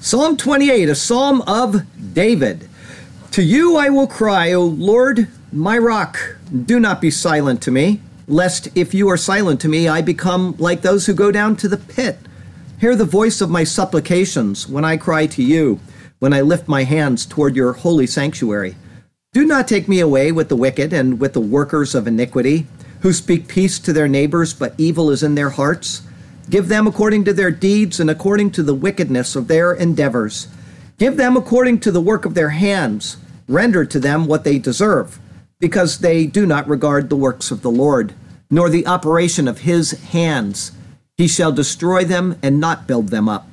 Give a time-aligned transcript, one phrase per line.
[0.00, 1.82] Psalm 28, a psalm of
[2.14, 2.68] David.
[3.32, 6.36] To you I will cry, O Lord, my rock.
[6.66, 10.54] Do not be silent to me, lest if you are silent to me, I become
[10.56, 12.16] like those who go down to the pit.
[12.80, 15.80] Hear the voice of my supplications when I cry to you,
[16.20, 18.76] when I lift my hands toward your holy sanctuary.
[19.32, 22.68] Do not take me away with the wicked and with the workers of iniquity,
[23.00, 26.02] who speak peace to their neighbors, but evil is in their hearts.
[26.50, 30.48] Give them according to their deeds and according to the wickedness of their endeavors.
[30.98, 33.18] Give them according to the work of their hands.
[33.46, 35.18] Render to them what they deserve,
[35.58, 38.14] because they do not regard the works of the Lord,
[38.50, 40.72] nor the operation of his hands.
[41.16, 43.48] He shall destroy them and not build them up.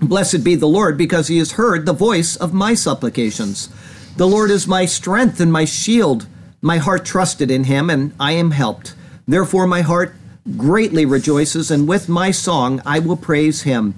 [0.00, 3.68] Blessed be the Lord, because he has heard the voice of my supplications.
[4.16, 6.26] The Lord is my strength and my shield.
[6.60, 8.94] My heart trusted in him, and I am helped.
[9.26, 10.14] Therefore, my heart
[10.56, 13.94] greatly rejoices, and with my song I will praise him.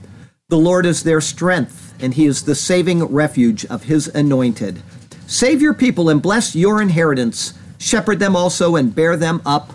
[0.49, 4.83] The Lord is their strength, and he is the saving refuge of his anointed.
[5.27, 7.55] Save your people and bless your inheritance.
[7.79, 9.73] Shepherd them also and bear them up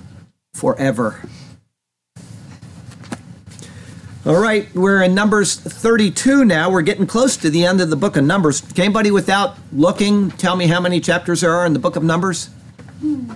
[0.53, 1.21] forever.
[4.25, 6.69] All right, we're in Numbers 32 now.
[6.69, 8.61] We're getting close to the end of the book of Numbers.
[8.61, 12.03] Can anybody, without looking, tell me how many chapters there are in the book of
[12.03, 12.47] Numbers?
[12.99, 13.31] Hmm.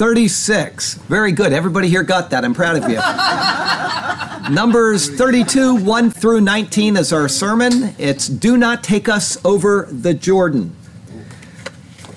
[0.00, 0.94] 36.
[0.94, 1.52] Very good.
[1.52, 2.42] Everybody here got that.
[2.42, 2.96] I'm proud of you.
[4.50, 7.94] Numbers 32, 1 through 19 is our sermon.
[7.98, 10.74] It's Do Not Take Us Over the Jordan.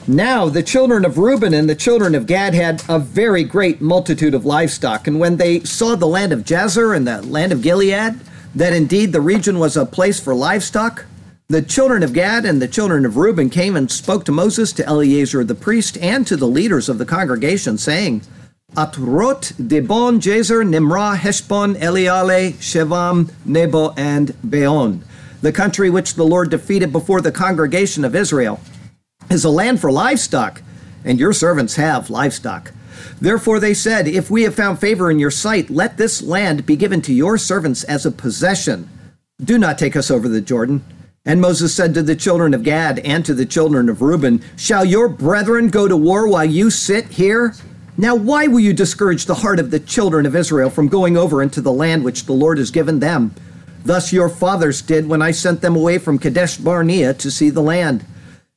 [0.08, 4.34] Now the children of Reuben and the children of Gad had a very great multitude
[4.34, 8.18] of livestock, and when they saw the land of Jazer and the land of Gilead,
[8.56, 11.04] that indeed the region was a place for livestock,
[11.54, 14.86] the children of Gad and the children of Reuben came and spoke to Moses, to
[14.88, 18.24] Eleazar the priest, and to the leaders of the congregation, saying,
[18.76, 25.04] Atrot, Dibon, Jazer, Nimrah, Heshbon, Eleale, Shevam, Nebo, and Beon,
[25.42, 28.60] the country which the Lord defeated before the congregation of Israel,
[29.30, 30.64] is a land for livestock,
[31.06, 32.72] and your servants have livestock.
[33.22, 36.76] Therefore they said, If we have found favor in your sight, let this land be
[36.76, 38.90] given to your servants as a possession.
[39.40, 40.84] Do not take us over the Jordan.
[41.26, 44.84] And Moses said to the children of Gad and to the children of Reuben, Shall
[44.84, 47.56] your brethren go to war while you sit here?
[47.96, 51.42] Now, why will you discourage the heart of the children of Israel from going over
[51.42, 53.34] into the land which the Lord has given them?
[53.86, 57.62] Thus your fathers did when I sent them away from Kadesh Barnea to see the
[57.62, 58.06] land.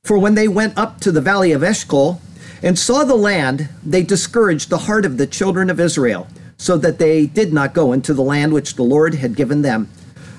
[0.02, 2.20] For when they went up to the valley of Eshcol
[2.62, 6.98] and saw the land, they discouraged the heart of the children of Israel, so that
[6.98, 9.88] they did not go into the land which the Lord had given them.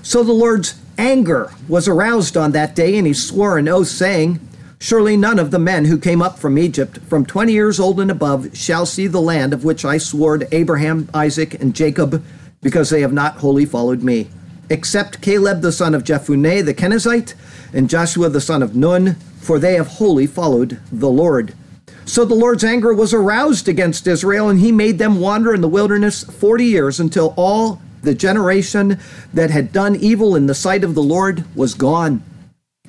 [0.02, 4.40] So the Lord's anger was aroused on that day, and he swore an oath, saying,
[4.80, 8.12] Surely none of the men who came up from Egypt, from twenty years old and
[8.12, 12.24] above, shall see the land of which I swore to Abraham, Isaac, and Jacob,
[12.62, 14.28] because they have not wholly followed me,
[14.70, 17.34] except Caleb the son of Jephunneh the Kenizzite,
[17.74, 21.56] and Joshua the son of Nun, for they have wholly followed the Lord.
[22.06, 25.68] So the Lord's anger was aroused against Israel, and he made them wander in the
[25.68, 28.98] wilderness forty years until all the generation
[29.34, 32.24] that had done evil in the sight of the Lord was gone.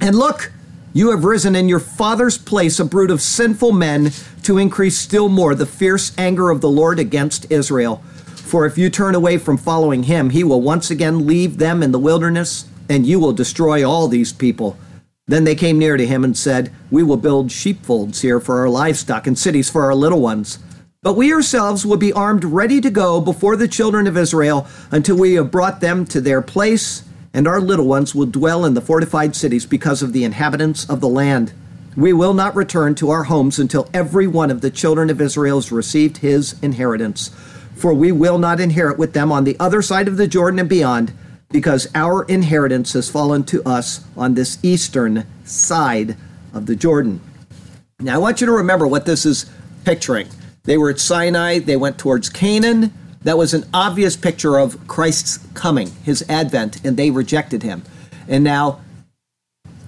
[0.01, 0.53] And look,
[0.95, 4.13] you have risen in your father's place a brood of sinful men
[4.45, 7.97] to increase still more the fierce anger of the Lord against Israel.
[8.37, 11.91] For if you turn away from following him, he will once again leave them in
[11.91, 14.79] the wilderness, and you will destroy all these people.
[15.27, 18.69] Then they came near to him and said, We will build sheepfolds here for our
[18.69, 20.61] livestock and cities for our little ones.
[21.01, 25.17] But we ourselves will be armed ready to go before the children of Israel until
[25.17, 28.81] we have brought them to their place, and our little ones will dwell in the
[28.81, 31.53] fortified cities because of the inhabitants of the land.
[31.97, 35.59] We will not return to our homes until every one of the children of Israel
[35.59, 37.31] has received his inheritance.
[37.77, 40.69] For we will not inherit with them on the other side of the Jordan and
[40.69, 41.13] beyond,
[41.49, 46.17] because our inheritance has fallen to us on this eastern side
[46.53, 47.21] of the Jordan.
[48.01, 49.49] Now, I want you to remember what this is
[49.85, 50.27] picturing.
[50.69, 52.93] They were at Sinai, they went towards Canaan.
[53.23, 57.85] That was an obvious picture of Christ's coming, his advent, and they rejected him.
[58.29, 58.83] And now,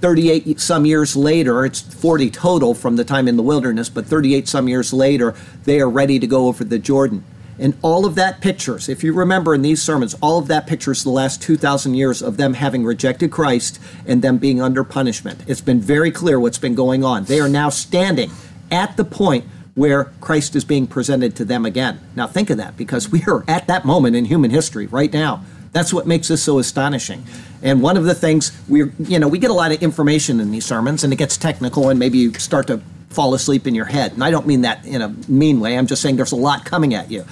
[0.00, 4.48] 38 some years later, it's 40 total from the time in the wilderness, but 38
[4.48, 5.34] some years later,
[5.64, 7.24] they are ready to go over the Jordan.
[7.58, 11.04] And all of that pictures, if you remember in these sermons, all of that pictures
[11.04, 15.44] the last 2,000 years of them having rejected Christ and them being under punishment.
[15.46, 17.24] It's been very clear what's been going on.
[17.24, 18.30] They are now standing
[18.70, 19.44] at the point
[19.74, 22.00] where Christ is being presented to them again.
[22.16, 25.44] Now think of that because we are at that moment in human history right now.
[25.72, 27.24] That's what makes this so astonishing.
[27.62, 30.50] And one of the things we you know, we get a lot of information in
[30.50, 32.80] these sermons and it gets technical and maybe you start to
[33.10, 34.12] fall asleep in your head.
[34.12, 35.76] And I don't mean that in a mean way.
[35.76, 37.24] I'm just saying there's a lot coming at you.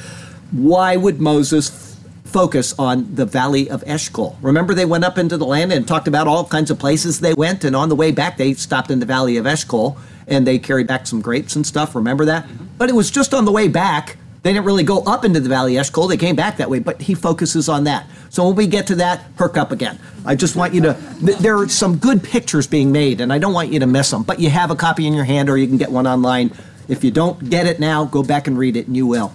[0.50, 4.37] Why would Moses focus on the valley of Eshcol?
[4.43, 7.35] Remember, they went up into the land and talked about all kinds of places they
[7.35, 9.96] went, and on the way back, they stopped in the valley of Eshcol
[10.28, 11.94] and they carried back some grapes and stuff.
[11.94, 12.44] Remember that?
[12.44, 12.66] Mm-hmm.
[12.78, 15.48] But it was just on the way back they didn't really go up into the
[15.48, 16.08] Valley Eshcol.
[16.08, 18.06] They came back that way, but he focuses on that.
[18.30, 19.98] So when we get to that, perk up again.
[20.25, 23.52] I just want you to, there are some good pictures being made, and I don't
[23.52, 24.22] want you to miss them.
[24.22, 26.52] But you have a copy in your hand, or you can get one online.
[26.86, 29.32] If you don't get it now, go back and read it, and you will.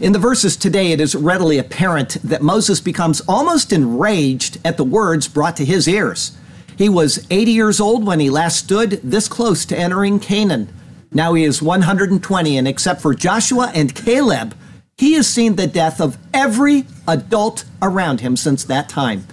[0.00, 4.84] In the verses today, it is readily apparent that Moses becomes almost enraged at the
[4.84, 6.36] words brought to his ears.
[6.76, 10.68] He was 80 years old when he last stood this close to entering Canaan.
[11.12, 14.56] Now he is 120, and except for Joshua and Caleb,
[14.98, 19.26] he has seen the death of every adult around him since that time.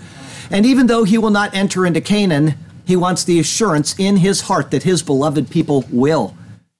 [0.51, 2.55] And even though he will not enter into Canaan,
[2.85, 6.35] he wants the assurance in his heart that his beloved people will.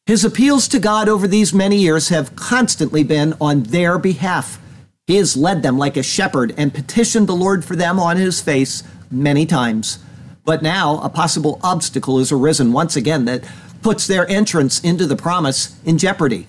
[0.05, 4.59] His appeals to God over these many years have constantly been on their behalf.
[5.07, 8.41] He has led them like a shepherd and petitioned the Lord for them on his
[8.41, 9.99] face many times.
[10.43, 13.43] But now a possible obstacle has arisen once again that
[13.81, 16.47] puts their entrance into the promise in jeopardy.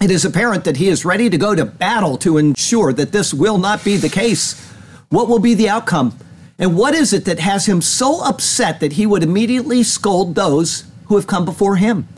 [0.00, 3.32] It is apparent that he is ready to go to battle to ensure that this
[3.32, 4.60] will not be the case.
[5.08, 6.18] What will be the outcome?
[6.58, 10.84] And what is it that has him so upset that he would immediately scold those
[11.06, 12.08] who have come before him?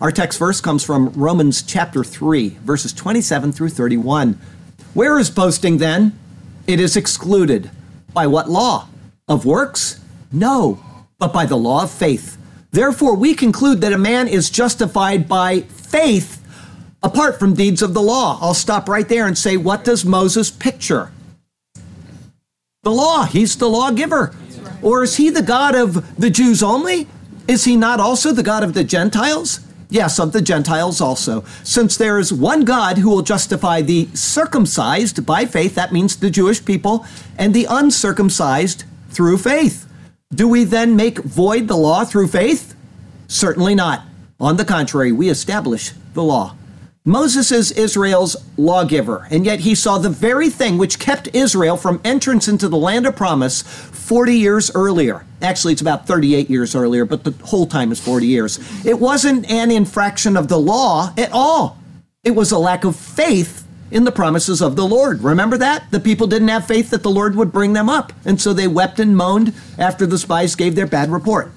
[0.00, 4.38] Our text verse comes from Romans chapter 3, verses 27 through 31.
[4.94, 6.18] Where is boasting then?
[6.66, 7.70] It is excluded.
[8.12, 8.88] By what law?
[9.28, 10.00] Of works?
[10.32, 10.82] No,
[11.18, 12.38] but by the law of faith.
[12.70, 16.42] Therefore, we conclude that a man is justified by faith
[17.02, 18.38] apart from deeds of the law.
[18.40, 21.12] I'll stop right there and say, what does Moses picture?
[22.82, 23.26] The law.
[23.26, 24.34] He's the lawgiver.
[24.80, 27.06] Or is he the God of the Jews only?
[27.46, 29.60] Is he not also the God of the Gentiles?
[29.90, 31.44] Yes, of the Gentiles also.
[31.62, 36.30] Since there is one God who will justify the circumcised by faith, that means the
[36.30, 37.04] Jewish people,
[37.36, 39.86] and the uncircumcised through faith.
[40.34, 42.74] Do we then make void the law through faith?
[43.28, 44.06] Certainly not.
[44.40, 46.56] On the contrary, we establish the law.
[47.04, 52.00] Moses is Israel's lawgiver, and yet he saw the very thing which kept Israel from
[52.04, 55.26] entrance into the land of promise 40 years earlier.
[55.42, 58.86] Actually, it's about 38 years earlier, but the whole time is 40 years.
[58.86, 61.76] It wasn't an infraction of the law at all,
[62.24, 63.61] it was a lack of faith
[63.92, 65.22] in the promises of the Lord.
[65.22, 65.90] Remember that?
[65.90, 68.12] The people didn't have faith that the Lord would bring them up.
[68.24, 71.52] And so they wept and moaned after the spies gave their bad report.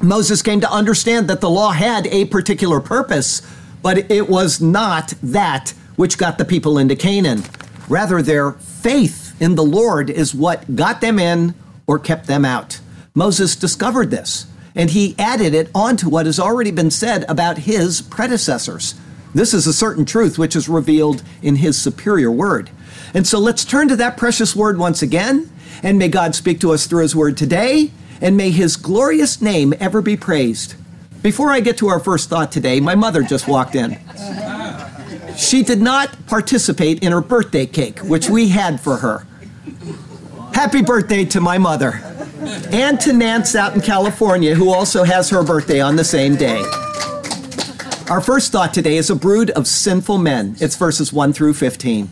[0.00, 3.42] Moses came to understand that the law had a particular purpose,
[3.82, 7.42] but it was not that which got the people into Canaan.
[7.88, 11.54] Rather, their faith in the Lord is what got them in
[11.88, 12.78] or kept them out.
[13.14, 14.46] Moses discovered this,
[14.76, 18.94] and he added it onto what has already been said about his predecessors.
[19.38, 22.70] This is a certain truth which is revealed in His superior word.
[23.14, 25.48] And so let's turn to that precious word once again,
[25.80, 29.74] and may God speak to us through His word today, and may His glorious name
[29.78, 30.74] ever be praised.
[31.22, 34.00] Before I get to our first thought today, my mother just walked in.
[35.36, 39.24] She did not participate in her birthday cake, which we had for her.
[40.52, 42.00] Happy birthday to my mother,
[42.72, 46.60] and to Nance out in California, who also has her birthday on the same day.
[48.10, 50.56] Our first thought today is a brood of sinful men.
[50.60, 52.08] It's verses 1 through 15.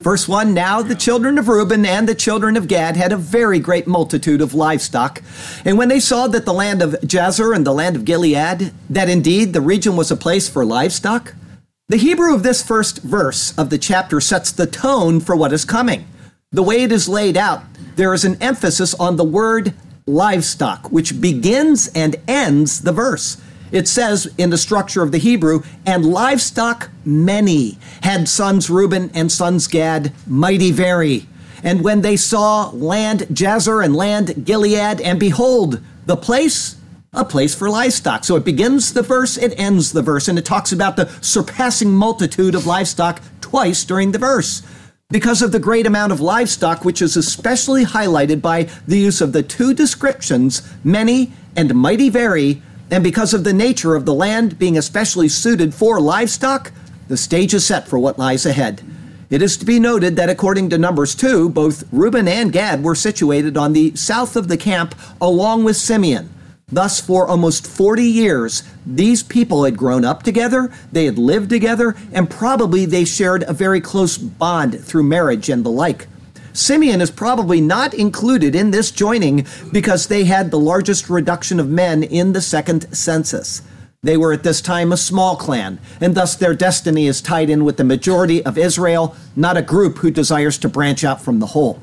[0.00, 3.58] Verse 1 Now the children of Reuben and the children of Gad had a very
[3.58, 5.20] great multitude of livestock.
[5.64, 9.08] And when they saw that the land of Jazer and the land of Gilead, that
[9.08, 11.34] indeed the region was a place for livestock,
[11.88, 15.64] the Hebrew of this first verse of the chapter sets the tone for what is
[15.64, 16.06] coming.
[16.52, 17.64] The way it is laid out,
[17.96, 19.74] there is an emphasis on the word
[20.06, 23.36] livestock, which begins and ends the verse.
[23.72, 29.30] It says in the structure of the Hebrew, and livestock many had sons Reuben and
[29.30, 31.26] sons Gad, mighty very.
[31.62, 36.76] And when they saw land Jazer and land Gilead, and behold, the place,
[37.12, 38.24] a place for livestock.
[38.24, 41.92] So it begins the verse, it ends the verse, and it talks about the surpassing
[41.92, 44.62] multitude of livestock twice during the verse.
[45.10, 49.32] Because of the great amount of livestock, which is especially highlighted by the use of
[49.32, 54.58] the two descriptions, many and mighty very, and because of the nature of the land
[54.58, 56.72] being especially suited for livestock,
[57.10, 58.82] The stage is set for what lies ahead.
[59.30, 62.94] It is to be noted that according to Numbers 2, both Reuben and Gad were
[62.94, 66.30] situated on the south of the camp along with Simeon.
[66.68, 71.96] Thus, for almost 40 years, these people had grown up together, they had lived together,
[72.12, 76.06] and probably they shared a very close bond through marriage and the like.
[76.52, 81.68] Simeon is probably not included in this joining because they had the largest reduction of
[81.68, 83.62] men in the second census.
[84.02, 87.64] They were at this time a small clan, and thus their destiny is tied in
[87.64, 91.46] with the majority of Israel, not a group who desires to branch out from the
[91.46, 91.80] whole.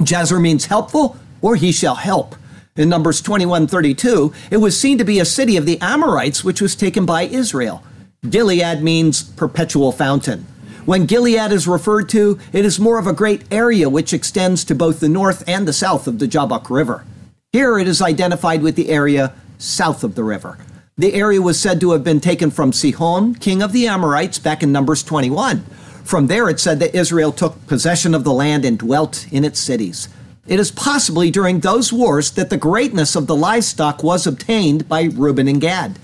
[0.00, 2.36] Jazer means helpful, or he shall help.
[2.76, 6.76] In Numbers 21:32, it was seen to be a city of the Amorites which was
[6.76, 7.82] taken by Israel.
[8.28, 10.46] Gilead means perpetual fountain.
[10.88, 14.74] When Gilead is referred to, it is more of a great area which extends to
[14.74, 17.04] both the north and the south of the Jabbok River.
[17.52, 20.56] Here it is identified with the area south of the river.
[20.96, 24.62] The area was said to have been taken from Sihon, king of the Amorites, back
[24.62, 25.60] in Numbers 21.
[26.04, 29.60] From there, it said that Israel took possession of the land and dwelt in its
[29.60, 30.08] cities.
[30.46, 35.02] It is possibly during those wars that the greatness of the livestock was obtained by
[35.02, 35.98] Reuben and Gad.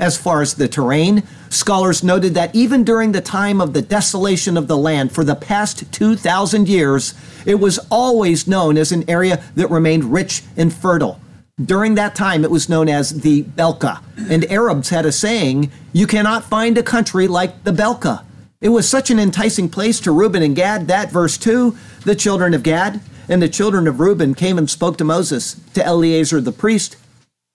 [0.00, 4.56] As far as the terrain, scholars noted that even during the time of the desolation
[4.56, 7.12] of the land for the past 2,000 years,
[7.44, 11.20] it was always known as an area that remained rich and fertile.
[11.62, 16.06] During that time, it was known as the Belka, and Arabs had a saying, You
[16.06, 18.24] cannot find a country like the Belka.
[18.62, 21.76] It was such an enticing place to Reuben and Gad that, verse 2,
[22.06, 25.84] the children of Gad and the children of Reuben came and spoke to Moses, to
[25.84, 26.96] Eleazar the priest,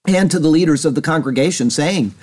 [0.07, 2.13] and to the leaders of the congregation, saying,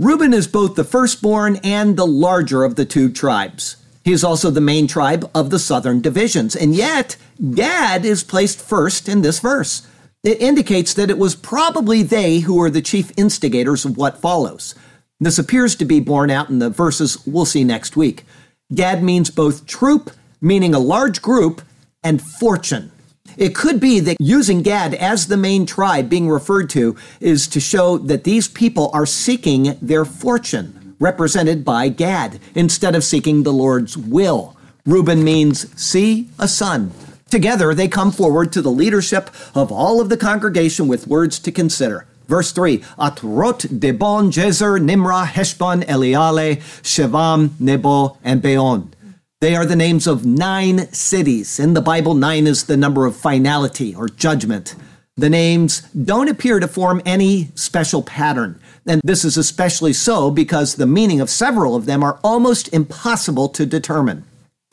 [0.00, 3.78] Reuben is both the firstborn and the larger of the two tribes.
[4.04, 7.16] He is also the main tribe of the southern divisions, and yet
[7.52, 9.88] Gad is placed first in this verse.
[10.22, 14.76] It indicates that it was probably they who were the chief instigators of what follows.
[15.18, 18.24] This appears to be borne out in the verses we'll see next week.
[18.72, 21.60] Gad means both troop, meaning a large group,
[22.04, 22.92] and fortune.
[23.38, 27.60] It could be that using Gad as the main tribe being referred to is to
[27.60, 33.52] show that these people are seeking their fortune, represented by Gad, instead of seeking the
[33.52, 34.56] Lord's will.
[34.84, 36.90] Reuben means see a son.
[37.30, 41.52] Together, they come forward to the leadership of all of the congregation with words to
[41.52, 42.08] consider.
[42.26, 48.92] Verse 3 Atrot, Dibon, Jezer, Nimrah, Heshbon, Eleale, Shevam, Nebo, and Beon.
[49.40, 51.60] They are the names of nine cities.
[51.60, 54.74] In the Bible, nine is the number of finality or judgment.
[55.16, 58.60] The names don't appear to form any special pattern.
[58.84, 63.48] And this is especially so because the meaning of several of them are almost impossible
[63.50, 64.24] to determine.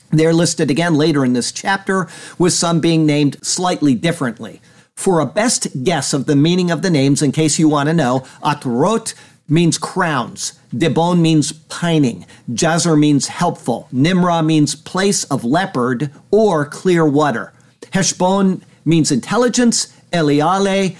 [0.09, 2.07] They're listed again later in this chapter,
[2.39, 4.61] with some being named slightly differently.
[4.95, 7.93] For a best guess of the meaning of the names, in case you want to
[7.93, 9.13] know, Atrot
[9.47, 17.05] means crowns, Dibon means pining, Jazer means helpful, Nimrah means place of leopard or clear
[17.05, 17.53] water,
[17.91, 20.95] Heshbon means intelligence, Eleale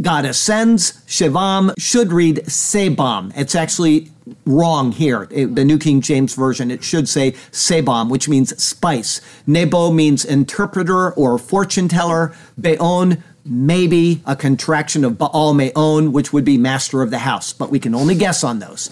[0.00, 0.92] God ascends.
[1.06, 3.32] Shevam should read Sebam.
[3.36, 4.10] It's actually
[4.46, 5.26] wrong here.
[5.26, 9.20] The New King James Version, it should say Sebam, which means spice.
[9.46, 12.34] Nebo means interpreter or fortune teller.
[12.58, 17.70] Beon, maybe a contraction of Baal Meon, which would be master of the house, but
[17.70, 18.88] we can only guess on those.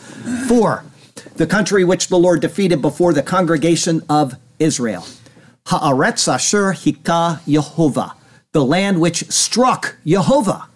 [0.47, 0.85] Four,
[1.37, 5.07] the country which the Lord defeated before the congregation of Israel.
[5.67, 8.15] Haaretz Asher Hika Yehovah,
[8.53, 10.69] the land which struck Jehovah.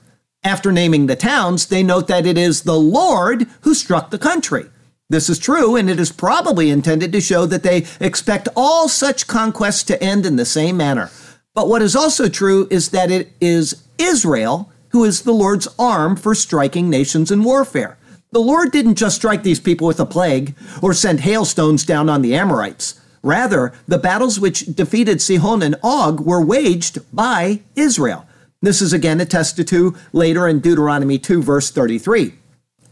[0.45, 4.67] After naming the towns, they note that it is the Lord who struck the country.
[5.09, 9.27] This is true, and it is probably intended to show that they expect all such
[9.27, 11.11] conquests to end in the same manner.
[11.55, 16.17] But what is also true is that it is Israel who is the Lord's arm
[16.17, 17.99] for striking nations in warfare.
[18.31, 22.23] The Lord didn't just strike these people with a plague or send hailstones down on
[22.23, 23.01] the Amorites.
[23.23, 28.27] Rather, the battles which defeated Sihon and Og were waged by Israel.
[28.63, 32.35] This is again attested to later in Deuteronomy 2, verse 33,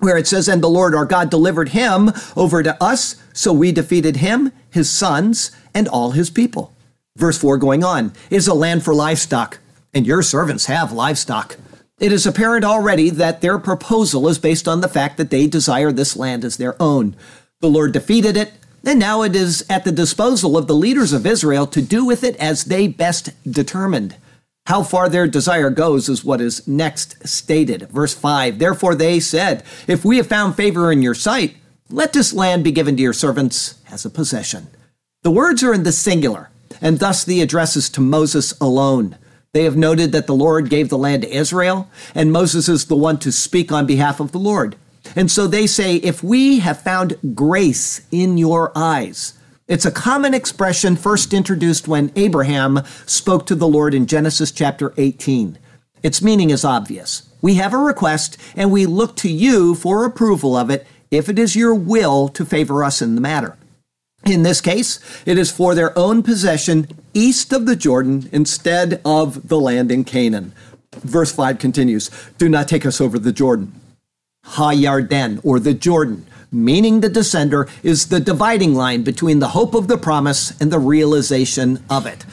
[0.01, 3.73] where it says, And the Lord our God delivered him over to us, so we
[3.73, 6.75] defeated him, his sons, and all his people.
[7.21, 9.59] Verse 4 going on, is a land for livestock,
[9.93, 11.59] and your servants have livestock.
[11.99, 15.93] It is apparent already that their proposal is based on the fact that they desire
[15.93, 17.15] this land as their own.
[17.61, 18.55] The Lord defeated it,
[18.87, 22.25] and now it is at the disposal of the leaders of Israel to do with
[22.25, 24.17] it as they best determined.
[24.65, 27.91] How far their desire goes is what is next stated.
[27.91, 31.57] Verse 5 Therefore they said, If we have found favor in your sight,
[31.91, 34.69] let this land be given to your servants as a possession.
[35.23, 36.50] The words are in the singular,
[36.81, 39.17] and thus the address is to Moses alone.
[39.53, 42.97] They have noted that the Lord gave the land to Israel, and Moses is the
[42.97, 44.77] one to speak on behalf of the Lord.
[45.17, 49.35] And so they say, if we have found grace in your eyes,
[49.67, 54.93] it's a common expression first introduced when Abraham spoke to the Lord in Genesis chapter
[54.97, 55.59] 18.
[56.03, 57.29] Its meaning is obvious.
[57.43, 61.39] We have a request and we look to you for approval of it if it
[61.39, 63.57] is your will to favor us in the matter.
[64.27, 69.49] In this case, it is for their own possession east of the Jordan instead of
[69.49, 70.53] the land in Canaan.
[70.97, 73.73] Verse 5 continues Do not take us over the Jordan.
[74.45, 79.75] Ha Yarden, or the Jordan, meaning the descender, is the dividing line between the hope
[79.75, 82.25] of the promise and the realization of it.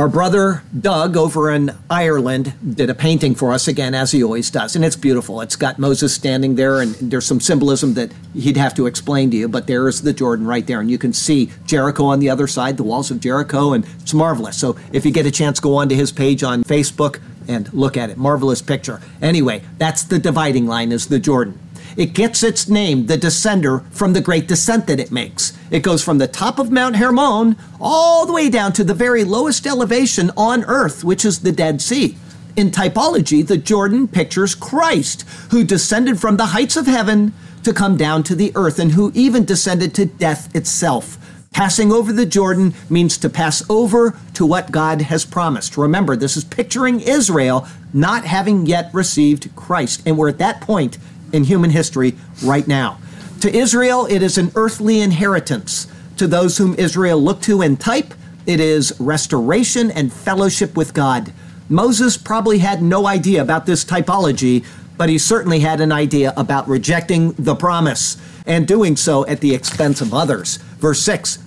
[0.00, 4.50] Our brother Doug over in Ireland did a painting for us again, as he always
[4.50, 5.42] does, and it's beautiful.
[5.42, 9.36] It's got Moses standing there, and there's some symbolism that he'd have to explain to
[9.36, 12.30] you, but there is the Jordan right there, and you can see Jericho on the
[12.30, 14.56] other side, the walls of Jericho, and it's marvelous.
[14.56, 18.08] So if you get a chance, go onto his page on Facebook and look at
[18.08, 18.16] it.
[18.16, 19.02] Marvelous picture.
[19.20, 21.58] Anyway, that's the dividing line, is the Jordan.
[21.96, 25.52] It gets its name, the descender, from the great descent that it makes.
[25.70, 29.24] It goes from the top of Mount Hermon all the way down to the very
[29.24, 32.16] lowest elevation on earth, which is the Dead Sea.
[32.56, 37.32] In typology, the Jordan pictures Christ, who descended from the heights of heaven
[37.62, 41.18] to come down to the earth, and who even descended to death itself.
[41.52, 45.76] Passing over the Jordan means to pass over to what God has promised.
[45.76, 50.02] Remember, this is picturing Israel not having yet received Christ.
[50.06, 50.98] And we're at that point
[51.32, 52.98] in human history right now.
[53.40, 55.86] To Israel, it is an earthly inheritance.
[56.18, 58.12] To those whom Israel looked to in type,
[58.46, 61.32] it is restoration and fellowship with God.
[61.70, 64.66] Moses probably had no idea about this typology,
[64.98, 69.54] but he certainly had an idea about rejecting the promise and doing so at the
[69.54, 70.58] expense of others.
[70.78, 71.38] Verse 6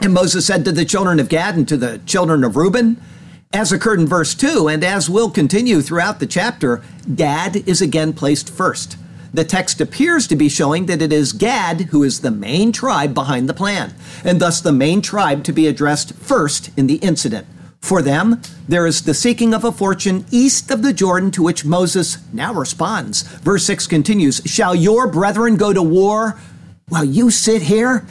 [0.00, 3.00] And Moses said to the children of Gad and to the children of Reuben,
[3.52, 6.82] as occurred in verse 2, and as will continue throughout the chapter,
[7.16, 8.98] Gad is again placed first
[9.34, 13.14] the text appears to be showing that it is Gad who is the main tribe
[13.14, 13.92] behind the plan,
[14.24, 17.44] and thus the main tribe to be addressed first in the incident.
[17.80, 21.64] For them, there is the seeking of a fortune east of the Jordan to which
[21.64, 23.22] Moses now responds.
[23.22, 26.38] Verse 6 continues Shall your brethren go to war
[26.88, 28.06] while you sit here?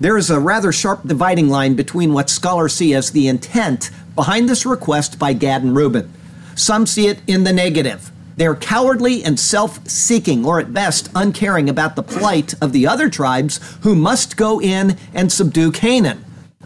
[0.00, 4.48] There is a rather sharp dividing line between what scholars see as the intent behind
[4.48, 6.12] this request by Gad and Reuben.
[6.56, 8.10] Some see it in the negative.
[8.36, 13.08] They're cowardly and self seeking, or at best, uncaring about the plight of the other
[13.08, 16.22] tribes who must go in and subdue Canaan.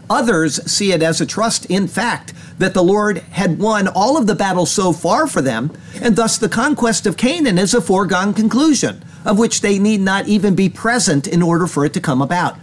[0.09, 4.27] Others see it as a trust in fact that the Lord had won all of
[4.27, 8.33] the battles so far for them, and thus the conquest of Canaan is a foregone
[8.33, 12.21] conclusion, of which they need not even be present in order for it to come
[12.21, 12.57] about.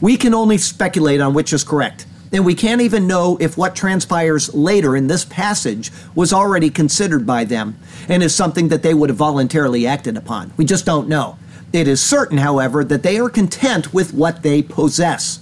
[0.00, 2.06] We can only speculate on which is correct.
[2.32, 7.26] And we can't even know if what transpires later in this passage was already considered
[7.26, 7.76] by them
[8.08, 10.52] and is something that they would have voluntarily acted upon.
[10.56, 11.36] We just don't know.
[11.72, 15.40] It is certain, however, that they are content with what they possess.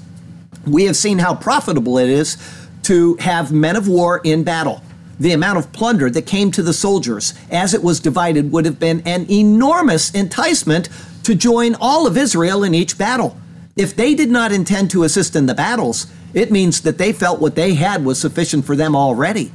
[0.67, 2.37] We have seen how profitable it is
[2.85, 4.83] to have men of war in battle.
[5.19, 8.81] The amount of plunder that came to the soldiers as it was divided would have
[8.81, 10.89] been an enormous enticement
[11.25, 13.37] to join all of Israel in each battle.
[13.77, 17.41] If they did not intend to assist in the battles, it means that they felt
[17.41, 19.53] what they had was sufficient for them already.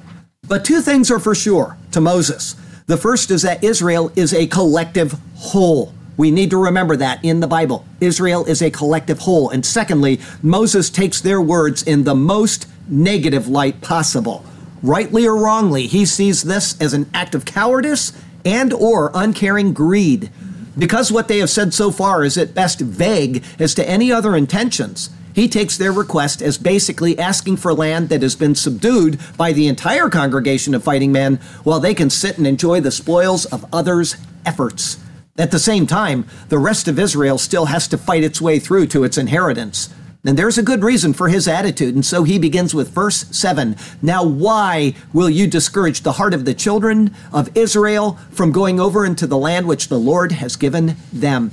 [0.48, 2.56] But two things are for sure to Moses.
[2.88, 5.94] The first is that Israel is a collective whole.
[6.18, 7.86] We need to remember that in the Bible.
[8.00, 9.50] Israel is a collective whole.
[9.50, 14.46] And secondly, Moses takes their words in the most negative light possible.
[14.82, 18.14] Rightly or wrongly, he sees this as an act of cowardice
[18.46, 20.30] and or uncaring greed.
[20.78, 24.36] Because what they have said so far is at best vague as to any other
[24.36, 29.52] intentions, he takes their request as basically asking for land that has been subdued by
[29.52, 33.66] the entire congregation of fighting men while they can sit and enjoy the spoils of
[33.74, 34.98] others' efforts.
[35.38, 38.88] At the same time, the rest of Israel still has to fight its way through
[38.88, 39.90] to its inheritance.
[40.26, 43.76] And there's a good reason for his attitude, and so he begins with verse 7.
[44.02, 49.06] Now, why will you discourage the heart of the children of Israel from going over
[49.06, 51.52] into the land which the Lord has given them?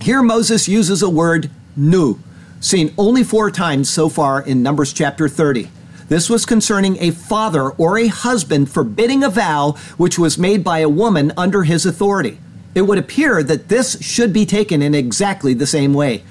[0.00, 2.20] Here Moses uses a word, nu,
[2.60, 5.68] seen only four times so far in Numbers chapter 30.
[6.08, 10.78] This was concerning a father or a husband forbidding a vow which was made by
[10.78, 12.38] a woman under his authority.
[12.76, 16.22] It would appear that this should be taken in exactly the same way.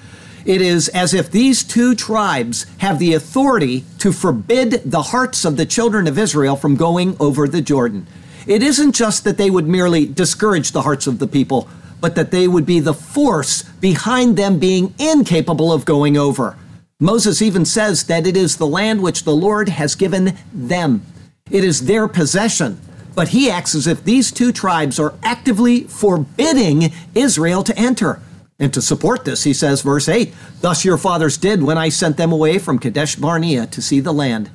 [0.45, 5.57] It is as if these two tribes have the authority to forbid the hearts of
[5.57, 8.05] the children of Israel from going over the Jordan.
[8.45, 11.67] It isn't just that they would merely discourage the hearts of the people,
[11.99, 16.55] but that they would be the force behind them being incapable of going over.
[16.99, 21.03] Moses even says that it is the land which the Lord has given them.
[21.49, 22.79] It is their possession.
[23.15, 28.19] But he acts as if these two tribes are actively forbidding Israel to enter.
[28.59, 32.15] And to support this, he says, verse 8, Thus your fathers did when I sent
[32.15, 34.49] them away from Kadesh Barnea to see the land.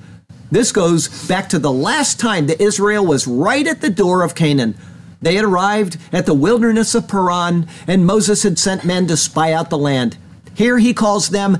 [0.51, 4.35] This goes back to the last time that Israel was right at the door of
[4.35, 4.75] Canaan.
[5.23, 9.53] They had arrived at the wilderness of Paran, and Moses had sent men to spy
[9.53, 10.17] out the land.
[10.55, 11.59] Here he calls them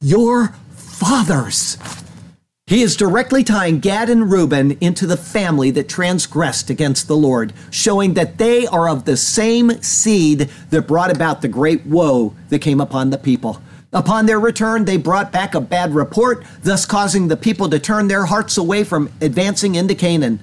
[0.00, 1.78] your fathers.
[2.68, 7.54] He is directly tying Gad and Reuben into the family that transgressed against the Lord,
[7.70, 12.58] showing that they are of the same seed that brought about the great woe that
[12.58, 13.62] came upon the people.
[13.90, 18.06] Upon their return, they brought back a bad report, thus causing the people to turn
[18.06, 20.38] their hearts away from advancing into Canaan.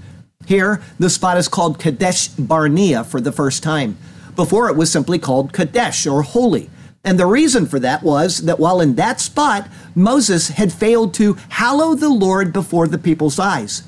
[0.48, 4.00] Here, the spot is called Kadesh Barnea for the first time.
[4.36, 6.72] Before it was simply called Kadesh or holy.
[7.06, 11.38] And the reason for that was that while in that spot, Moses had failed to
[11.50, 13.84] hallow the Lord before the people's eyes.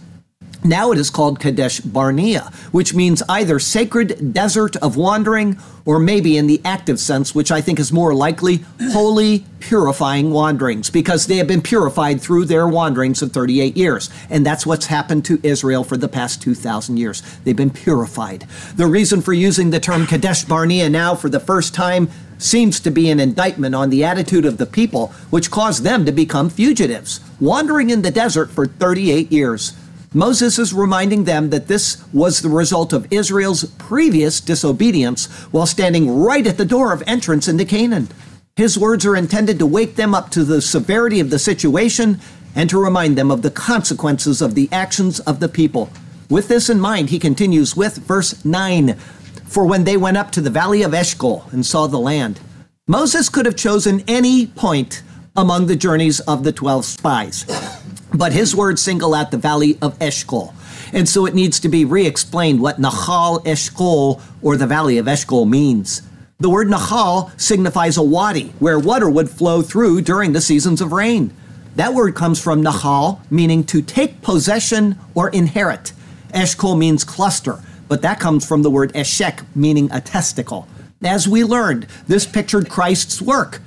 [0.64, 6.36] Now it is called Kadesh Barnea, which means either sacred desert of wandering, or maybe
[6.36, 11.38] in the active sense, which I think is more likely, holy, purifying wanderings, because they
[11.38, 14.10] have been purified through their wanderings of 38 years.
[14.30, 17.22] And that's what's happened to Israel for the past 2,000 years.
[17.44, 18.46] They've been purified.
[18.76, 22.92] The reason for using the term Kadesh Barnea now for the first time seems to
[22.92, 27.20] be an indictment on the attitude of the people, which caused them to become fugitives,
[27.40, 29.74] wandering in the desert for 38 years.
[30.14, 36.10] Moses is reminding them that this was the result of Israel's previous disobedience while standing
[36.10, 38.08] right at the door of entrance into Canaan.
[38.56, 42.20] His words are intended to wake them up to the severity of the situation
[42.56, 45.92] and to remind them of the consequences of the actions of the people.
[46.30, 48.98] With this in mind, he continues with verse 9
[49.48, 52.40] For when they went up to the valley of Eshcol and saw the land,
[52.86, 55.02] Moses could have chosen any point
[55.36, 57.46] among the journeys of the 12 spies.
[58.14, 60.54] But his words single out the valley of Eshcol.
[60.94, 65.08] And so it needs to be re explained what Nahal Eshcol or the valley of
[65.08, 66.02] Eshcol means.
[66.40, 70.92] The word Nahal signifies a wadi, where water would flow through during the seasons of
[70.92, 71.34] rain.
[71.76, 75.94] That word comes from Nahal, meaning to take possession or inherit.
[76.34, 80.68] Eshcol means cluster, but that comes from the word Eshek, meaning a testicle.
[81.04, 83.62] As we learned, this pictured Christ's work.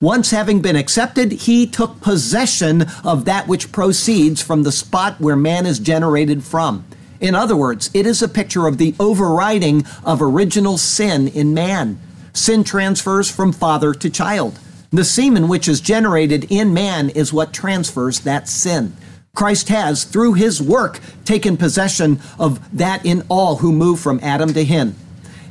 [0.00, 5.36] Once having been accepted, he took possession of that which proceeds from the spot where
[5.36, 6.84] man is generated from.
[7.20, 12.00] In other words, it is a picture of the overriding of original sin in man.
[12.32, 14.58] Sin transfers from father to child.
[14.90, 18.96] The semen which is generated in man is what transfers that sin.
[19.34, 24.52] Christ has, through his work, taken possession of that in all who move from Adam
[24.54, 24.96] to him.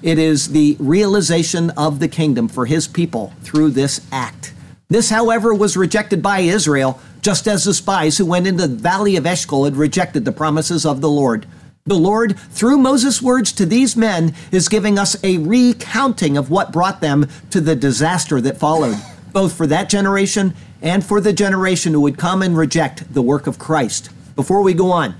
[0.01, 4.53] It is the realization of the kingdom for his people through this act.
[4.89, 9.15] This, however, was rejected by Israel, just as the spies who went into the valley
[9.17, 11.45] of Eshcol had rejected the promises of the Lord.
[11.85, 16.71] The Lord, through Moses' words to these men, is giving us a recounting of what
[16.71, 18.97] brought them to the disaster that followed,
[19.33, 23.47] both for that generation and for the generation who would come and reject the work
[23.47, 24.09] of Christ.
[24.35, 25.15] Before we go on,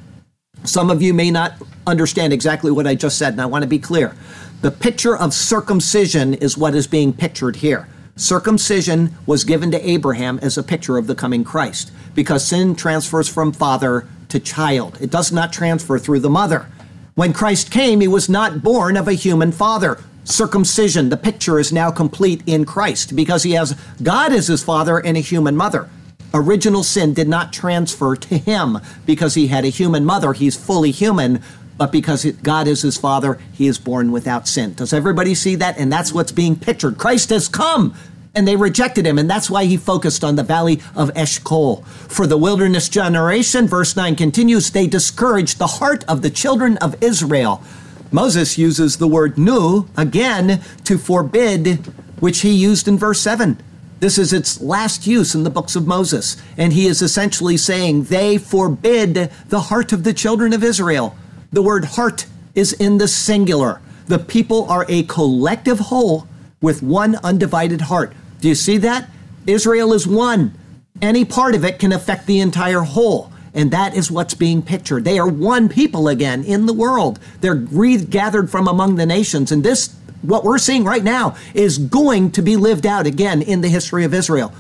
[0.64, 1.54] some of you may not
[1.88, 4.16] understand exactly what I just said, and I want to be clear.
[4.62, 7.88] The picture of circumcision is what is being pictured here.
[8.16, 13.30] Circumcision was given to Abraham as a picture of the coming Christ because sin transfers
[13.30, 14.98] from father to child.
[15.00, 16.68] It does not transfer through the mother.
[17.16, 20.00] When Christ came, he was not born of a human father.
[20.30, 25.00] Circumcision, the picture is now complete in Christ because he has God as his father
[25.00, 25.90] and a human mother.
[26.36, 30.34] Original sin did not transfer to him because he had a human mother.
[30.34, 31.42] He's fully human,
[31.78, 34.74] but because God is his father, he is born without sin.
[34.76, 35.80] Does everybody see that?
[35.80, 37.00] And that's what's being pictured.
[37.00, 37.96] Christ has come
[38.36, 41.78] and they rejected him, and that's why he focused on the valley of Eshcol.
[42.08, 47.02] For the wilderness generation, verse 9 continues, they discouraged the heart of the children of
[47.04, 47.64] Israel.
[48.12, 51.86] Moses uses the word nu again to forbid,
[52.20, 53.62] which he used in verse 7.
[54.00, 58.06] This is its last use in the books of Moses, and he is essentially saying
[58.06, 61.16] they forbid the heart of the children of Israel.
[61.52, 63.82] The word heart is in the singular.
[64.08, 66.28] The people are a collective whole
[66.62, 68.14] with one undivided heart.
[68.42, 69.10] Do you see that?
[69.46, 70.54] Israel is one.
[71.02, 73.32] Any part of it can affect the entire whole.
[73.54, 75.06] And that is what's being pictured.
[75.06, 77.20] They are one people again in the world.
[77.42, 79.52] They're regathered from among the nations.
[79.52, 83.62] And this, what we're seeing right now, is going to be lived out again in
[83.62, 84.54] the history of Israel.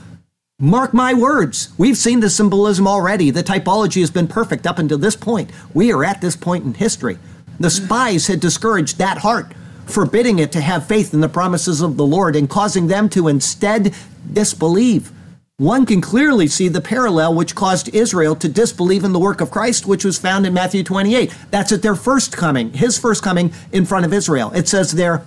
[0.62, 1.70] Mark my words.
[1.78, 3.32] We've seen the symbolism already.
[3.32, 5.52] The typology has been perfect up until this point.
[5.74, 7.18] We are at this point in history.
[7.60, 9.54] The spies had discouraged that heart,
[9.86, 13.30] forbidding it to have faith in the promises of the Lord and causing them to
[13.30, 13.94] instead
[14.34, 15.12] disbelieve.
[15.60, 19.52] One can clearly see the parallel which caused Israel to disbelieve in the work of
[19.52, 21.36] Christ, which was found in Matthew 28.
[21.52, 24.52] That's at their first coming, his first coming in front of Israel.
[24.56, 25.22] It says there,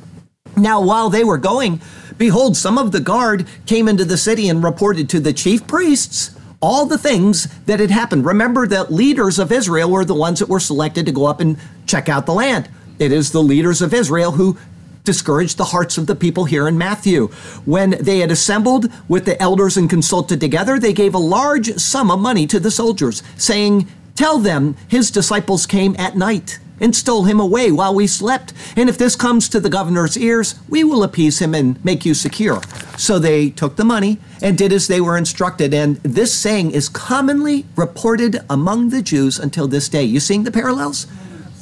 [0.57, 1.83] now while they were going,
[2.17, 6.35] behold, some of the guard came into the city and reported to the chief priests
[6.63, 8.25] all the things that had happened.
[8.25, 11.59] Remember that leaders of Israel were the ones that were selected to go up and
[11.87, 12.71] check out the land.
[12.99, 14.57] It is the leaders of Israel who
[15.05, 17.29] discouraged the hearts of the people here in Matthew.
[17.65, 22.11] When they had assembled with the elders and consulted together, they gave a large sum
[22.11, 27.25] of money to the soldiers, saying, Tell them his disciples came at night and stole
[27.25, 28.53] him away while we slept.
[28.77, 32.13] And if this comes to the governor's ears, we will appease him and make you
[32.13, 32.61] secure.
[32.99, 35.73] So they took the money and did as they were instructed.
[35.73, 40.03] And this saying is commonly reported among the Jews until this day.
[40.03, 41.07] You seeing the parallels?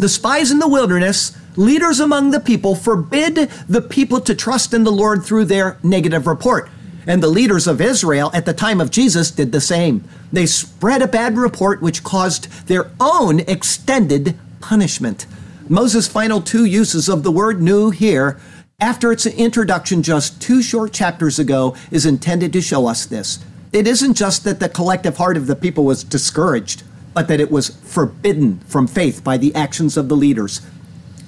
[0.00, 4.82] The spies in the wilderness leaders among the people forbid the people to trust in
[4.84, 6.70] the Lord through their negative report.
[7.06, 10.02] And the leaders of Israel at the time of Jesus did the same.
[10.32, 15.26] They spread a bad report which caused their own extended punishment.
[15.68, 18.40] Moses' final two uses of the word nu here,
[18.80, 23.38] after its introduction just two short chapters ago, is intended to show us this.
[23.70, 27.50] It isn't just that the collective heart of the people was discouraged, but that it
[27.50, 30.60] was forbidden from faith by the actions of the leaders.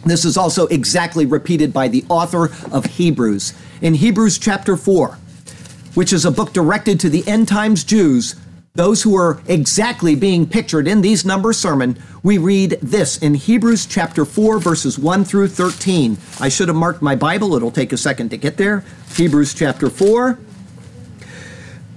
[0.04, 3.54] This is also exactly repeated by the author of Hebrews.
[3.80, 5.18] In Hebrews chapter 4,
[5.94, 8.34] which is a book directed to the end times Jews,
[8.74, 13.86] those who are exactly being pictured in these number sermon, we read this in Hebrews
[13.86, 16.16] chapter 4, verses 1 through 13.
[16.40, 18.82] I should have marked my Bible, it'll take a second to get there.
[19.14, 20.38] Hebrews chapter 4.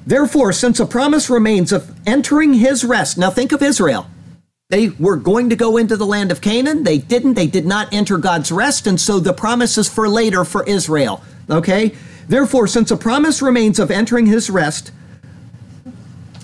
[0.05, 4.07] Therefore, since a promise remains of entering his rest, now think of Israel.
[4.69, 6.83] They were going to go into the land of Canaan.
[6.83, 7.35] They didn't.
[7.35, 8.87] They did not enter God's rest.
[8.87, 11.23] And so the promise is for later for Israel.
[11.49, 11.93] Okay?
[12.27, 14.91] Therefore, since a promise remains of entering his rest,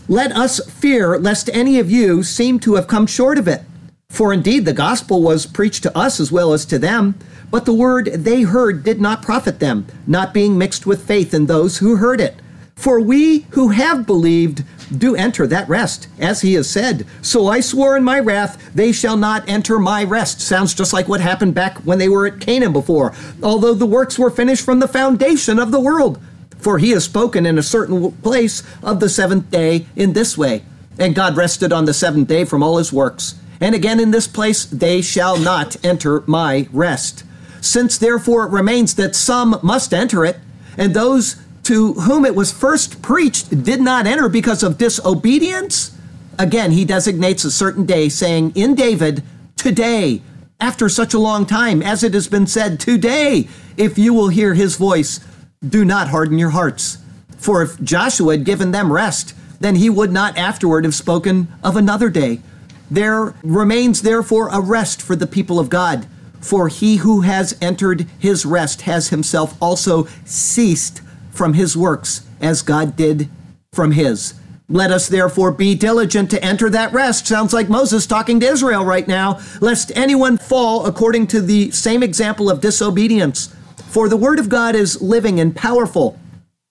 [0.08, 3.62] let us fear lest any of you seem to have come short of it.
[4.10, 7.15] For indeed the gospel was preached to us as well as to them,
[7.50, 11.45] but the word they heard did not profit them, not being mixed with faith in
[11.45, 12.40] those who heard it.
[12.82, 14.63] For we who have believed
[14.98, 17.06] do enter that rest, as he has said.
[17.22, 20.41] So I swore in my wrath, they shall not enter my rest.
[20.41, 23.13] Sounds just like what happened back when they were at Canaan before,
[23.44, 26.20] although the works were finished from the foundation of the world.
[26.58, 30.63] For he has spoken in a certain place of the seventh day in this way.
[30.98, 33.36] And God rested on the seventh day from all his works.
[33.60, 37.26] And again in this place, they shall not enter my rest.
[37.62, 40.39] Since therefore it remains that some must enter it,
[40.80, 41.36] and those
[41.71, 45.97] to whom it was first preached did not enter because of disobedience?
[46.38, 49.23] Again, he designates a certain day, saying, In David,
[49.55, 50.21] today,
[50.60, 54.53] after such a long time, as it has been said, today, if you will hear
[54.53, 55.21] his voice,
[55.65, 56.97] do not harden your hearts.
[57.38, 61.77] For if Joshua had given them rest, then he would not afterward have spoken of
[61.77, 62.41] another day.
[62.89, 66.05] There remains therefore a rest for the people of God.
[66.41, 71.01] For he who has entered his rest has himself also ceased
[71.32, 73.30] from his works as God did
[73.74, 74.34] from his.
[74.70, 77.28] Let us therefore be diligent to enter that rest.
[77.28, 82.02] Sounds like Moses talking to Israel right now, lest anyone fall according to the same
[82.02, 83.54] example of disobedience.
[83.89, 86.17] For the word of God is living and powerful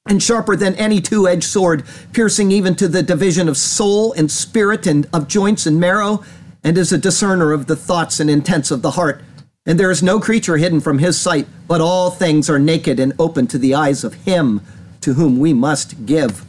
[0.07, 4.31] and sharper than any two edged sword, piercing even to the division of soul and
[4.31, 6.25] spirit and of joints and marrow,
[6.64, 9.23] and is a discerner of the thoughts and intents of the heart.
[9.66, 13.12] And there is no creature hidden from his sight, but all things are naked and
[13.18, 14.62] open to the eyes of him
[15.03, 16.44] to whom we must give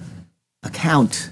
[0.63, 1.29] account.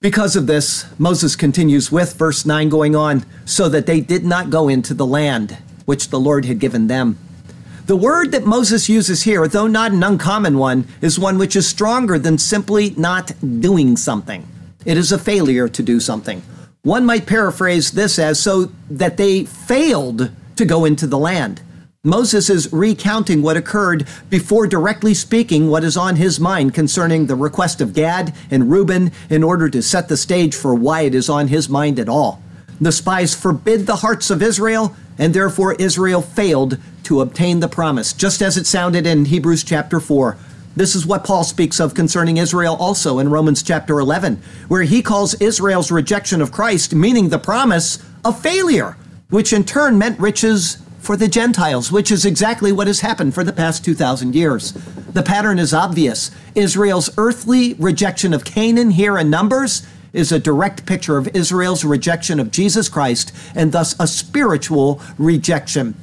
[0.00, 4.50] Because of this, Moses continues with verse 9 going on, so that they did not
[4.50, 7.18] go into the land which the Lord had given them.
[7.86, 11.66] The word that Moses uses here, though not an uncommon one, is one which is
[11.66, 14.46] stronger than simply not doing something.
[14.84, 16.42] It is a failure to do something.
[16.86, 21.60] One might paraphrase this as so that they failed to go into the land.
[22.04, 27.34] Moses is recounting what occurred before directly speaking what is on his mind concerning the
[27.34, 31.28] request of Gad and Reuben in order to set the stage for why it is
[31.28, 32.40] on his mind at all.
[32.80, 38.12] The spies forbid the hearts of Israel, and therefore Israel failed to obtain the promise,
[38.12, 40.38] just as it sounded in Hebrews chapter 4.
[40.76, 45.00] This is what Paul speaks of concerning Israel also in Romans chapter 11, where he
[45.00, 48.98] calls Israel's rejection of Christ, meaning the promise, a failure,
[49.30, 53.42] which in turn meant riches for the Gentiles, which is exactly what has happened for
[53.42, 54.72] the past 2,000 years.
[55.12, 56.30] The pattern is obvious.
[56.54, 62.38] Israel's earthly rejection of Canaan here in Numbers is a direct picture of Israel's rejection
[62.38, 65.94] of Jesus Christ and thus a spiritual rejection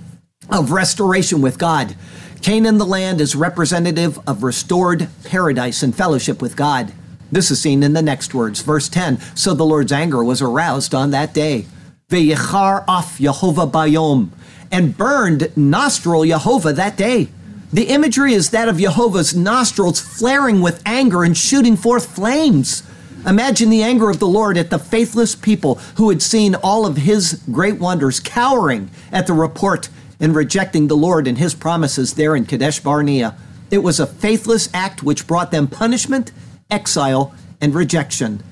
[0.50, 1.96] of restoration with God.
[2.44, 6.92] Canaan, the land, is representative of restored paradise and fellowship with God.
[7.32, 8.62] This is seen in the next words.
[8.62, 11.68] Verse 10 So the Lord's anger was aroused on that day.
[12.10, 14.32] Ve'yichar af Yehovah bayom,
[14.74, 17.30] and burned nostril Yehovah that day.
[17.72, 22.84] The imagery is that of Jehovah's nostrils flaring with anger and shooting forth flames.
[23.26, 26.98] Imagine the anger of the Lord at the faithless people who had seen all of
[26.98, 29.88] his great wonders, cowering at the report
[30.20, 33.36] and rejecting the Lord and his promises there in Kadesh Barnea.
[33.72, 36.32] It was a faithless act which brought them punishment,
[36.70, 38.44] exile, and rejection.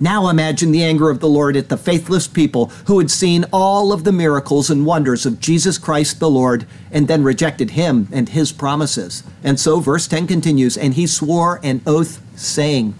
[0.00, 3.92] Now imagine the anger of the Lord at the faithless people who had seen all
[3.92, 8.28] of the miracles and wonders of Jesus Christ the Lord and then rejected him and
[8.28, 9.24] his promises.
[9.42, 12.94] And so verse 10 continues, and he swore an oath saying,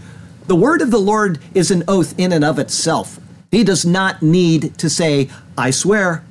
[0.48, 3.20] The word of the Lord is an oath in and of itself.
[3.52, 6.24] He does not need to say, I swear,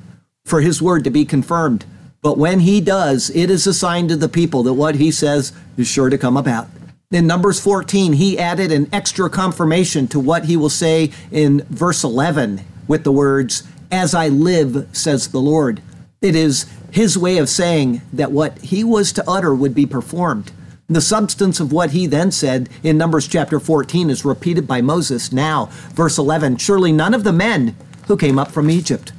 [0.48, 1.84] for his word to be confirmed.
[2.22, 5.52] But when he does, it is a sign to the people that what he says
[5.76, 6.68] is sure to come about.
[7.10, 12.04] In Numbers 14, he added an extra confirmation to what he will say in verse
[12.04, 15.80] 11 with the words, As I live, says the Lord.
[16.20, 20.50] It is his way of saying that what he was to utter would be performed.
[20.88, 25.32] The substance of what he then said in Numbers chapter 14 is repeated by Moses
[25.32, 25.66] now.
[25.92, 29.12] Verse 11 Surely none of the men who came up from Egypt.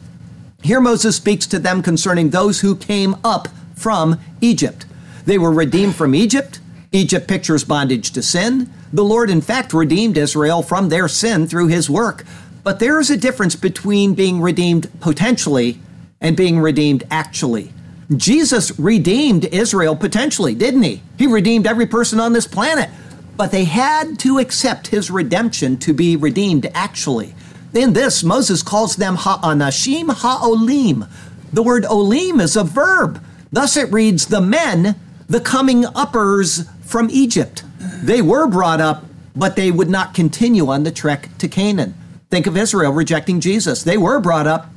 [0.61, 4.85] Here Moses speaks to them concerning those who came up from Egypt.
[5.25, 6.59] They were redeemed from Egypt
[6.91, 8.67] Egypt pictures bondage to sin.
[8.91, 12.25] The Lord, in fact, redeemed Israel from their sin through his work.
[12.63, 15.79] But there is a difference between being redeemed potentially
[16.19, 17.71] and being redeemed actually.
[18.17, 21.03] Jesus redeemed Israel potentially, didn't he?
[21.17, 22.89] He redeemed every person on this planet.
[23.37, 27.35] But they had to accept his redemption to be redeemed actually.
[27.73, 31.07] In this, Moses calls them ha'anashim ha'olim.
[31.53, 33.23] The word olim is a verb.
[33.51, 34.95] Thus it reads, the men,
[35.27, 37.63] the coming uppers from Egypt.
[38.03, 39.05] They were brought up,
[39.35, 41.95] but they would not continue on the trek to Canaan.
[42.29, 43.83] Think of Israel rejecting Jesus.
[43.83, 44.69] They were brought up,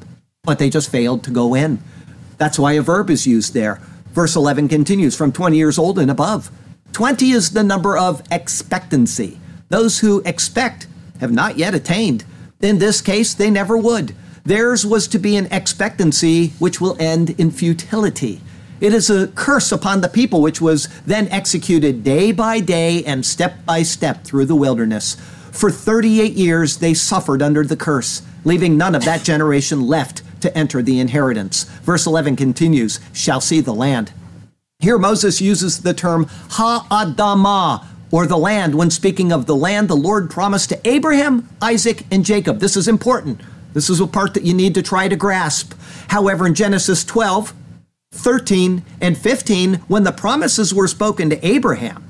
[0.45, 1.79] but they just failed to go in.
[2.39, 3.81] That's why a verb is used there.
[4.13, 6.51] Verse 11 continues from 20 years old and above.
[6.93, 9.41] 20 is the number of expectancy.
[9.69, 10.87] Those who expect
[11.21, 12.25] have not yet attained.
[12.63, 14.15] In this case, they never would.
[14.45, 18.41] Theirs was to be an expectancy which will end in futility.
[18.81, 23.27] It is a curse upon the people, which was then executed day by day and
[23.27, 25.17] step by step through the wilderness.
[25.51, 30.57] For 38 years they suffered under the curse, leaving none of that generation left to
[30.57, 31.65] enter the inheritance.
[31.83, 34.13] Verse 11 continues, shall see the land.
[34.81, 39.97] Here Moses uses the term ha-adamah, or the land, when speaking of the land the
[39.97, 42.61] Lord promised to Abraham, Isaac, and Jacob.
[42.61, 43.41] This is important.
[43.73, 45.75] This is a part that you need to try to grasp.
[46.09, 47.55] However, in Genesis 12,
[48.13, 52.05] 13 and 15, when the promises were spoken to Abraham,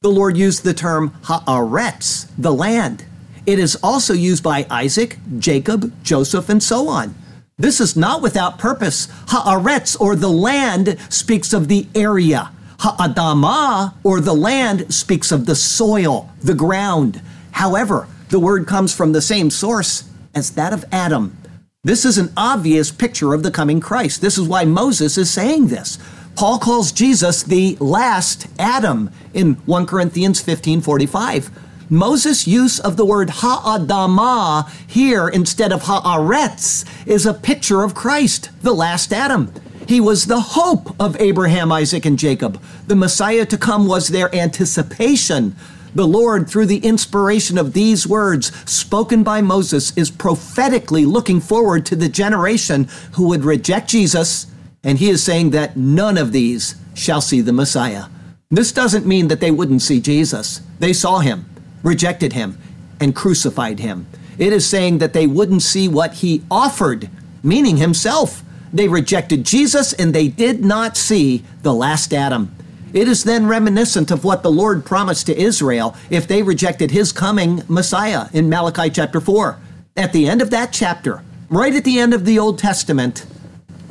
[0.00, 3.04] the Lord used the term haaretz, the land.
[3.46, 7.14] It is also used by Isaac, Jacob, Joseph, and so on.
[7.58, 9.06] This is not without purpose.
[9.26, 12.50] Haaretz, or the land, speaks of the area.
[12.84, 17.20] Ha'adama, or the land, speaks of the soil, the ground.
[17.52, 21.36] However, the word comes from the same source as that of Adam,
[21.84, 24.22] this is an obvious picture of the coming Christ.
[24.22, 25.98] This is why Moses is saying this.
[26.34, 31.50] Paul calls Jesus the last Adam in 1 Corinthians 15 45.
[31.90, 38.48] Moses' use of the word ha'adamah here instead of ha'aretz is a picture of Christ,
[38.62, 39.52] the last Adam.
[39.86, 42.60] He was the hope of Abraham, Isaac, and Jacob.
[42.86, 45.54] The Messiah to come was their anticipation
[45.94, 51.86] the Lord, through the inspiration of these words spoken by Moses, is prophetically looking forward
[51.86, 54.48] to the generation who would reject Jesus,
[54.82, 58.06] and he is saying that none of these shall see the Messiah.
[58.50, 60.62] This doesn't mean that they wouldn't see Jesus.
[60.80, 61.44] They saw him,
[61.84, 62.58] rejected him,
[63.00, 64.06] and crucified him.
[64.36, 67.08] It is saying that they wouldn't see what he offered,
[67.44, 68.42] meaning himself.
[68.74, 72.52] They rejected Jesus and they did not see the last Adam.
[72.92, 77.12] It is then reminiscent of what the Lord promised to Israel if they rejected his
[77.12, 79.60] coming Messiah in Malachi chapter 4.
[79.96, 83.26] At the end of that chapter, right at the end of the Old Testament,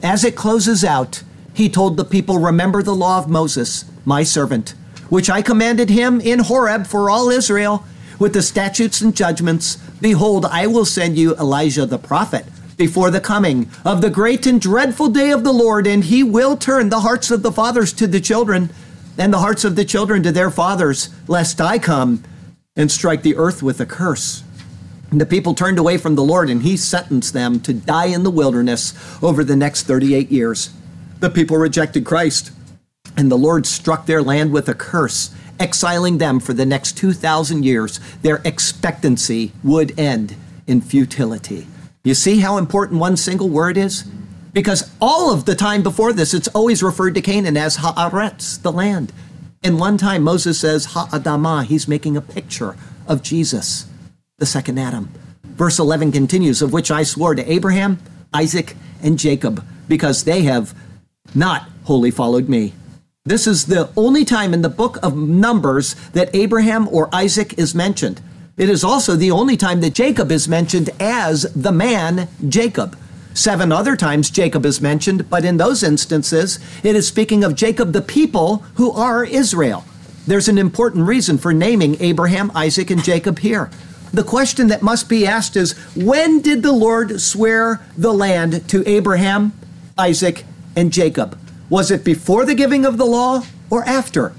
[0.04, 4.74] as it closes out, he told the people, Remember the law of Moses, my servant,
[5.08, 7.86] which I commanded him in Horeb for all Israel,
[8.20, 9.78] with the statutes and judgments.
[10.01, 12.45] Behold, I will send you Elijah the prophet
[12.78, 16.57] before the coming of the great and dreadful day of the Lord, and he will
[16.57, 18.69] turn the hearts of the fathers to the children
[19.17, 22.24] and the hearts of the children to their fathers, lest I come
[22.76, 24.43] and strike the earth with a curse.
[25.11, 28.24] And the people turned away from the Lord, and he sentenced them to die in
[28.24, 30.71] the wilderness over the next 38 years.
[31.19, 32.51] The people rejected Christ.
[33.15, 37.63] And the Lord struck their land with a curse, exiling them for the next 2,000
[37.63, 37.99] years.
[38.24, 41.67] Their expectancy would end in futility.
[42.06, 44.04] You see how important one single word is?
[44.51, 48.74] Because all of the time before this, it's always referred to Canaan as Haaretz, the
[48.74, 49.14] land.
[49.64, 52.76] And one time Moses says Ha'adamah, he's making a picture
[53.08, 53.88] of Jesus,
[54.38, 55.14] the second Adam.
[55.45, 57.99] Verse 11 continues, of which I swore to Abraham,
[58.34, 60.76] Isaac, and Jacob, because they have
[61.34, 62.74] not wholly followed me.
[63.24, 67.74] This is the only time in the book of Numbers that Abraham or Isaac is
[67.74, 68.20] mentioned.
[68.56, 72.95] It is also the only time that Jacob is mentioned as the man Jacob.
[73.34, 77.93] Seven other times Jacob is mentioned, but in those instances, it is speaking of Jacob,
[77.93, 79.84] the people who are Israel.
[80.28, 83.72] There's an important reason for naming Abraham, Isaac, and Jacob here.
[84.14, 88.88] The question that must be asked is when did the Lord swear the land to
[88.88, 89.54] Abraham,
[89.97, 90.45] Isaac,
[90.76, 91.39] and Jacob?
[91.72, 94.32] Was it before the giving of the law or after?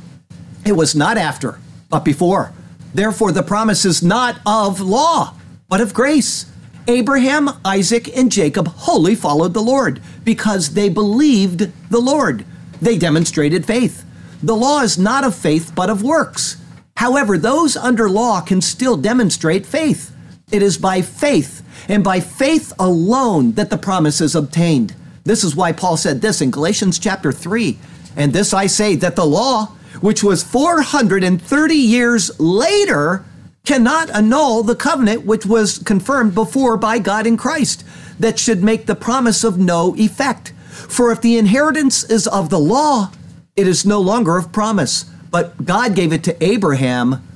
[0.65, 1.59] It was not after,
[1.91, 2.53] but before.
[2.95, 5.35] Therefore, the promise is not of law,
[5.69, 6.47] but of grace.
[6.87, 12.45] Abraham, Isaac, and Jacob wholly followed the Lord because they believed the Lord.
[12.81, 14.05] They demonstrated faith.
[14.43, 16.59] The law is not of faith, but of works.
[16.97, 20.15] However, those under law can still demonstrate faith.
[20.53, 24.95] It is by faith, and by faith alone, that the promise is obtained.
[25.25, 27.79] This is why Paul said this in Galatians chapter 3.
[28.17, 33.25] And this I say that the law, which was 430 years later,
[33.65, 37.85] cannot annul the covenant which was confirmed before by God in Christ,
[38.19, 40.53] that should make the promise of no effect.
[40.71, 43.11] For if the inheritance is of the law,
[43.57, 47.27] it is no longer of promise, but God gave it to Abraham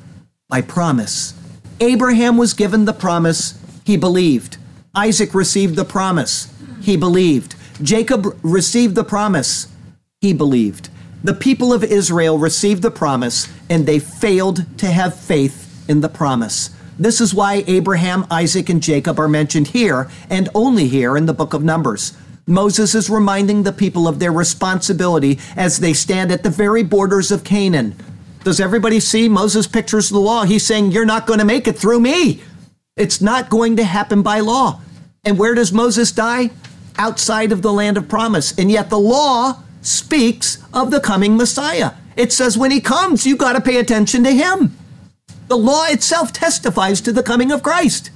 [0.49, 1.35] by promise.
[1.81, 4.57] Abraham was given the promise, he believed.
[4.95, 6.53] Isaac received the promise,
[6.83, 7.55] he believed.
[7.83, 9.69] Jacob received the promise,
[10.21, 10.91] he believed.
[11.25, 16.09] The people of Israel received the promise, and they failed to have faith in the
[16.09, 16.71] promise.
[16.97, 21.35] This is why Abraham, Isaac, and Jacob are mentioned here and only here in the
[21.35, 22.17] book of Numbers.
[22.47, 27.31] Moses is reminding the people of their responsibility as they stand at the very borders
[27.31, 27.95] of Canaan.
[28.45, 30.45] Does everybody see Moses pictures the law?
[30.45, 32.43] He's saying, You're not going to make it through me.
[32.97, 34.81] It's not going to happen by law.
[35.25, 36.51] And where does Moses die?
[36.97, 38.57] Outside of the land of promise.
[38.57, 41.93] And yet the law speaks of the coming Messiah.
[42.17, 44.77] It says when he comes, you got to pay attention to him.
[45.49, 48.11] The law itself testifies to the coming of Christ.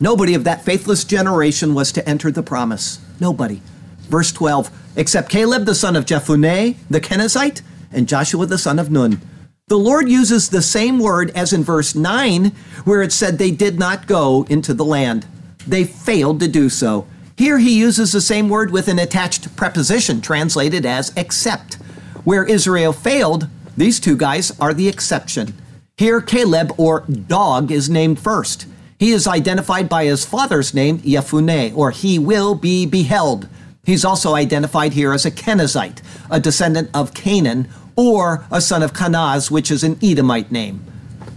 [0.00, 3.00] Nobody of that faithless generation was to enter the promise.
[3.20, 3.60] Nobody.
[4.08, 8.90] Verse 12, except Caleb the son of Jephunneh, the Kenizzite, and Joshua the son of
[8.90, 9.20] Nun.
[9.66, 12.46] The Lord uses the same word as in verse 9,
[12.84, 15.26] where it said they did not go into the land.
[15.66, 17.06] They failed to do so.
[17.38, 21.74] Here he uses the same word with an attached preposition translated as except.
[22.24, 25.54] Where Israel failed, these two guys are the exception.
[25.96, 28.66] Here, Caleb, or dog, is named first.
[28.98, 33.48] He is identified by his father's name, Jephunneh, or he will be beheld.
[33.84, 38.94] He's also identified here as a Kenizzite, a descendant of Canaan, or a son of
[38.94, 40.84] Kenaz, which is an Edomite name.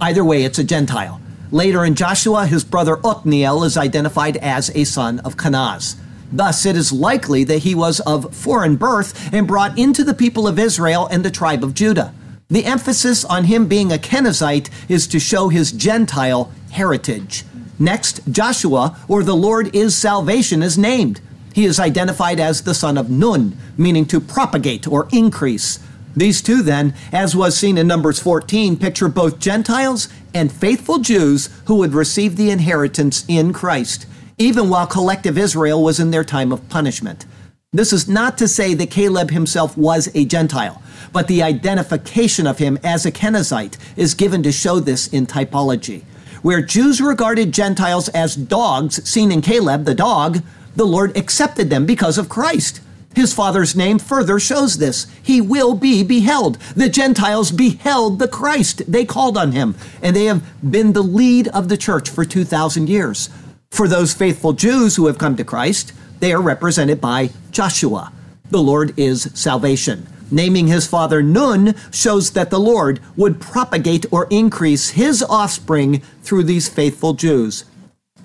[0.01, 1.20] Either way, it's a Gentile.
[1.51, 5.97] Later in Joshua, his brother Othniel is identified as a son of Kenaz.
[6.31, 10.47] Thus, it is likely that he was of foreign birth and brought into the people
[10.47, 12.13] of Israel and the tribe of Judah.
[12.47, 17.43] The emphasis on him being a Kenizzite is to show his Gentile heritage.
[17.77, 21.19] Next, Joshua, or the Lord is salvation, is named.
[21.53, 25.79] He is identified as the son of Nun, meaning to propagate or increase.
[26.15, 31.49] These two, then, as was seen in Numbers 14, picture both Gentiles and faithful Jews
[31.65, 34.05] who would receive the inheritance in Christ,
[34.37, 37.25] even while collective Israel was in their time of punishment.
[37.73, 40.81] This is not to say that Caleb himself was a Gentile,
[41.13, 46.03] but the identification of him as a Kenizzite is given to show this in typology.
[46.41, 50.41] Where Jews regarded Gentiles as dogs, seen in Caleb, the dog,
[50.75, 52.81] the Lord accepted them because of Christ.
[53.15, 55.07] His father's name further shows this.
[55.21, 56.57] He will be beheld.
[56.75, 58.83] The Gentiles beheld the Christ.
[58.89, 62.87] They called on him, and they have been the lead of the church for 2,000
[62.87, 63.29] years.
[63.69, 68.13] For those faithful Jews who have come to Christ, they are represented by Joshua.
[68.49, 70.07] The Lord is salvation.
[70.29, 76.43] Naming his father Nun shows that the Lord would propagate or increase his offspring through
[76.43, 77.65] these faithful Jews.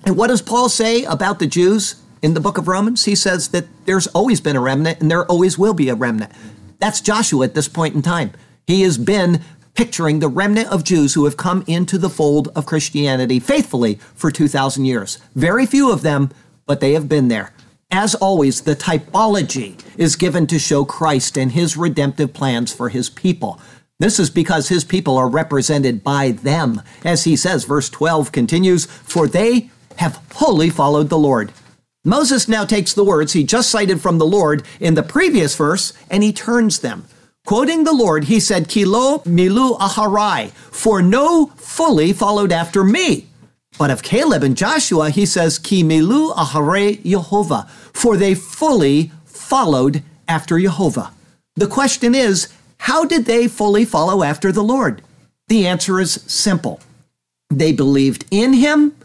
[0.05, 3.05] And what does Paul say about the Jews in the book of Romans?
[3.05, 6.31] He says that there's always been a remnant and there always will be a remnant.
[6.79, 8.31] That's Joshua at this point in time.
[8.65, 9.41] He has been
[9.73, 14.31] picturing the remnant of Jews who have come into the fold of Christianity faithfully for
[14.31, 15.19] 2,000 years.
[15.35, 16.31] Very few of them,
[16.65, 17.53] but they have been there.
[17.91, 23.09] As always, the typology is given to show Christ and his redemptive plans for his
[23.09, 23.61] people.
[23.99, 26.81] This is because his people are represented by them.
[27.05, 31.53] As he says, verse 12 continues, For they have wholly followed the Lord.
[32.07, 35.91] Moses now takes the words he just cited from the Lord in the previous verse
[36.09, 37.03] and he turns them.
[37.45, 43.27] Quoting the Lord, he said, Kilo milu aharai, for no fully followed after me.
[43.77, 50.01] But of Caleb and Joshua, he says, Ki milu ahare Yehovah, for they fully followed
[50.29, 51.11] after Jehovah.
[51.55, 52.47] The question is,
[52.77, 55.01] how did they fully follow after the Lord?
[55.49, 56.79] The answer is simple.
[57.49, 58.95] They believed in him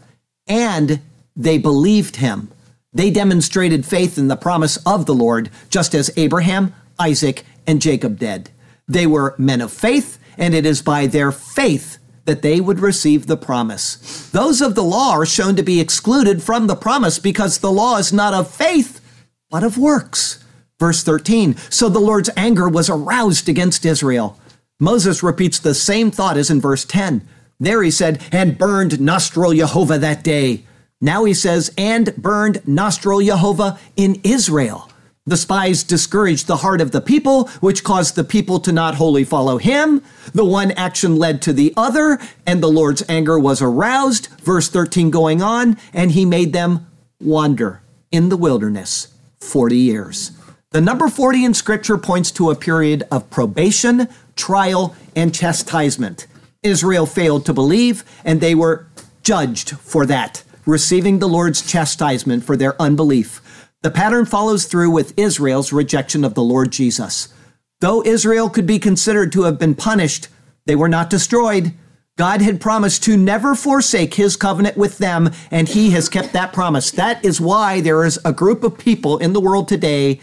[0.47, 1.01] and
[1.35, 2.52] they believed him.
[2.93, 8.19] They demonstrated faith in the promise of the Lord, just as Abraham, Isaac, and Jacob
[8.19, 8.51] did.
[8.87, 13.27] They were men of faith, and it is by their faith that they would receive
[13.27, 14.29] the promise.
[14.29, 17.97] Those of the law are shown to be excluded from the promise because the law
[17.97, 19.01] is not of faith,
[19.49, 20.43] but of works.
[20.79, 24.39] Verse 13 So the Lord's anger was aroused against Israel.
[24.79, 27.27] Moses repeats the same thought as in verse 10.
[27.59, 30.65] There he said, And burned nostril Jehovah that day.
[31.03, 34.89] Now he says, and burned nostril Jehovah in Israel.
[35.25, 39.25] The spies discouraged the heart of the people, which caused the people to not wholly
[39.25, 40.01] follow him.
[40.33, 44.27] The one action led to the other, and the Lord's anger was aroused.
[44.39, 46.87] Verse 13 going on, and he made them
[47.19, 50.31] wander in the wilderness 40 years.
[50.69, 56.27] The number 40 in Scripture points to a period of probation, trial, and chastisement.
[56.63, 58.87] Israel failed to believe, and they were
[59.21, 63.69] judged for that receiving the Lord's chastisement for their unbelief.
[63.81, 67.33] The pattern follows through with Israel's rejection of the Lord Jesus.
[67.81, 70.29] Though Israel could be considered to have been punished,
[70.65, 71.73] they were not destroyed.
[72.15, 76.53] God had promised to never forsake his covenant with them, and he has kept that
[76.53, 76.91] promise.
[76.91, 80.21] That is why there is a group of people in the world today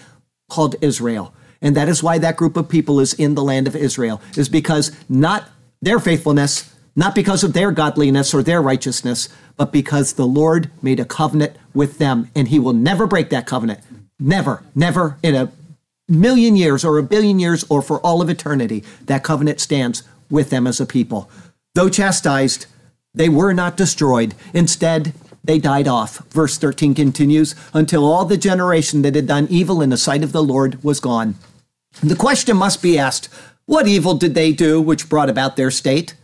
[0.49, 1.35] called Israel.
[1.61, 4.49] And that is why that group of people is in the land of Israel, is
[4.49, 5.49] because not
[5.83, 11.01] their faithfulness, not because of their godliness or their righteousness, but because the Lord made
[11.01, 13.81] a covenant with them and he will never break that covenant.
[14.19, 15.53] Never, never in a
[16.09, 18.85] million years or a billion years or for all of eternity.
[19.07, 21.31] That covenant stands with them as a people.
[21.75, 22.67] Though chastised,
[23.15, 24.35] they were not destroyed.
[24.53, 26.19] Instead, they died off.
[26.31, 30.33] Verse 13 continues until all the generation that had done evil in the sight of
[30.33, 31.37] the Lord was gone.
[32.03, 33.29] The question must be asked
[33.67, 36.15] what evil did they do which brought about their state?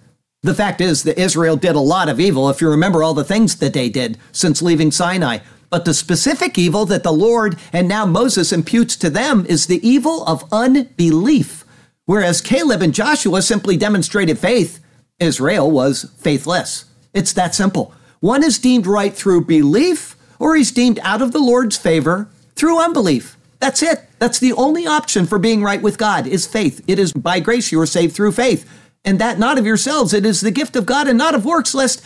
[0.42, 3.24] The fact is that Israel did a lot of evil, if you remember all the
[3.24, 5.38] things that they did since leaving Sinai.
[5.70, 9.86] But the specific evil that the Lord and now Moses imputes to them is the
[9.86, 11.64] evil of unbelief.
[12.04, 14.78] Whereas Caleb and Joshua simply demonstrated faith,
[15.18, 16.84] Israel was faithless.
[17.12, 17.92] It's that simple.
[18.20, 22.80] One is deemed right through belief, or he's deemed out of the Lord's favor through
[22.80, 23.36] unbelief.
[23.58, 24.04] That's it.
[24.18, 26.84] That's the only option for being right with God is faith.
[26.86, 28.70] It is by grace you are saved through faith
[29.06, 30.12] and that not of yourselves.
[30.12, 32.04] It is the gift of God and not of works, lest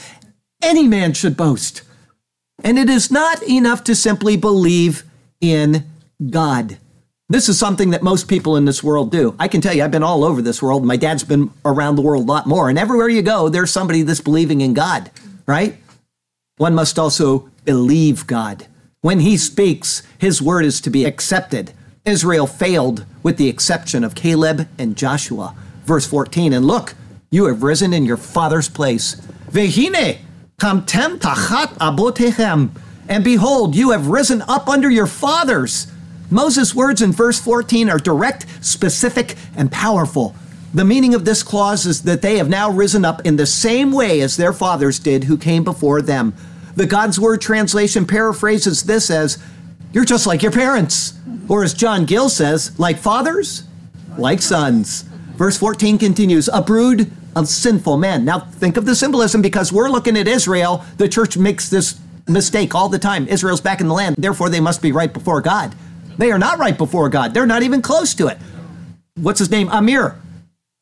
[0.63, 1.83] any man should boast.
[2.63, 5.03] And it is not enough to simply believe
[5.41, 5.87] in
[6.29, 6.77] God.
[7.31, 9.35] This is something that most people in this world do.
[9.39, 10.85] I can tell you, I've been all over this world.
[10.85, 12.69] My dad's been around the world a lot more.
[12.69, 15.11] And everywhere you go, there's somebody that's believing in God,
[15.47, 15.77] right?
[16.59, 18.67] One must also believe God.
[19.01, 21.73] When he speaks, his word is to be accepted.
[22.05, 25.55] Israel failed with the exception of Caleb and Joshua.
[25.85, 26.95] Verse 14, and look,
[27.31, 29.15] you have risen in your father's place.
[29.51, 30.19] Vehine,
[30.59, 32.71] kamtem tachat abotechem.
[33.09, 35.89] And behold, you have risen up under your fathers.
[36.31, 40.35] Moses' words in verse 14 are direct, specific, and powerful.
[40.73, 43.91] The meaning of this clause is that they have now risen up in the same
[43.91, 46.35] way as their fathers did who came before them.
[46.77, 49.39] The God's Word translation paraphrases this as,
[49.93, 51.15] You're just like your parents.
[51.49, 53.65] Or as John Gill says, like fathers,
[54.17, 55.05] like sons.
[55.41, 58.27] Verse 14 continues, a brood of sinful men.
[58.27, 60.85] Now think of the symbolism because we're looking at Israel.
[60.99, 63.27] The church makes this mistake all the time.
[63.27, 65.75] Israel's back in the land, therefore they must be right before God.
[66.19, 67.33] They are not right before God.
[67.33, 68.37] They're not even close to it.
[69.15, 69.71] What's his name?
[69.71, 70.21] Amir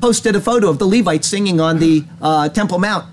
[0.01, 3.07] posted a photo of the Levites singing on the uh, Temple Mount.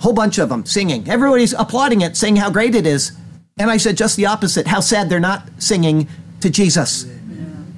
[0.00, 1.08] Whole bunch of them singing.
[1.08, 3.12] Everybody's applauding it, saying how great it is.
[3.60, 4.66] And I said just the opposite.
[4.66, 6.08] How sad they're not singing
[6.40, 7.06] to Jesus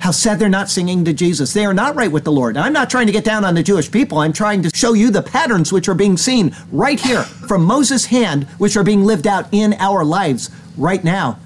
[0.02, 1.52] how sad they're not singing to Jesus.
[1.52, 2.56] They are not right with the Lord.
[2.56, 4.18] I'm not trying to get down on the Jewish people.
[4.18, 8.06] I'm trying to show you the patterns which are being seen right here from Moses'
[8.06, 11.38] hand, which are being lived out in our lives right now.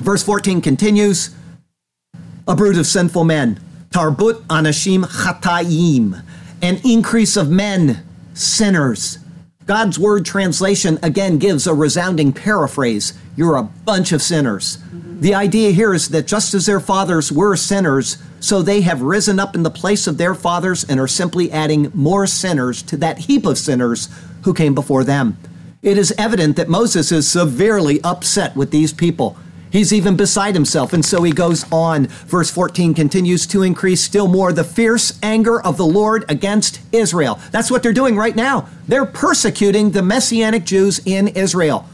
[0.00, 1.32] Verse 14 continues
[2.48, 3.60] A brood of sinful men,
[3.90, 6.24] tarbut anashim chatayim,
[6.62, 8.04] an increase of men,
[8.34, 9.20] sinners.
[9.66, 14.78] God's word translation again gives a resounding paraphrase You're a bunch of sinners.
[15.20, 19.38] The idea here is that just as their fathers were sinners, so they have risen
[19.38, 23.18] up in the place of their fathers and are simply adding more sinners to that
[23.18, 24.08] heap of sinners
[24.44, 25.36] who came before them.
[25.82, 29.36] It is evident that Moses is severely upset with these people.
[29.70, 32.06] He's even beside himself, and so he goes on.
[32.06, 37.38] Verse 14 continues to increase still more the fierce anger of the Lord against Israel.
[37.50, 38.70] That's what they're doing right now.
[38.88, 41.86] They're persecuting the Messianic Jews in Israel.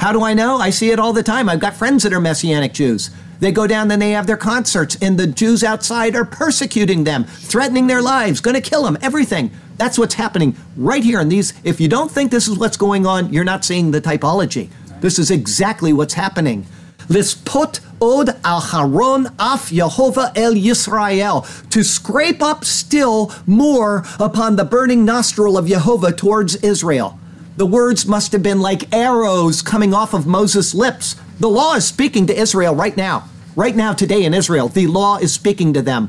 [0.00, 0.56] How do I know?
[0.56, 1.46] I see it all the time.
[1.50, 3.10] I've got friends that are Messianic Jews.
[3.38, 7.24] They go down and they have their concerts, and the Jews outside are persecuting them,
[7.24, 9.50] threatening their lives, going to kill them, everything.
[9.76, 11.52] That's what's happening right here in these.
[11.64, 14.70] If you don't think this is what's going on, you're not seeing the typology.
[15.02, 16.64] This is exactly what's happening.
[17.08, 24.64] Lispot od al Haron af Yehovah el Yisrael, to scrape up still more upon the
[24.64, 27.19] burning nostril of Yehovah towards Israel.
[27.60, 31.16] The words must have been like arrows coming off of Moses' lips.
[31.40, 33.28] The law is speaking to Israel right now.
[33.54, 36.08] Right now, today in Israel, the law is speaking to them.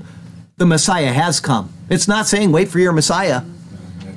[0.56, 1.74] The Messiah has come.
[1.89, 3.41] It's not saying wait for your Messiah.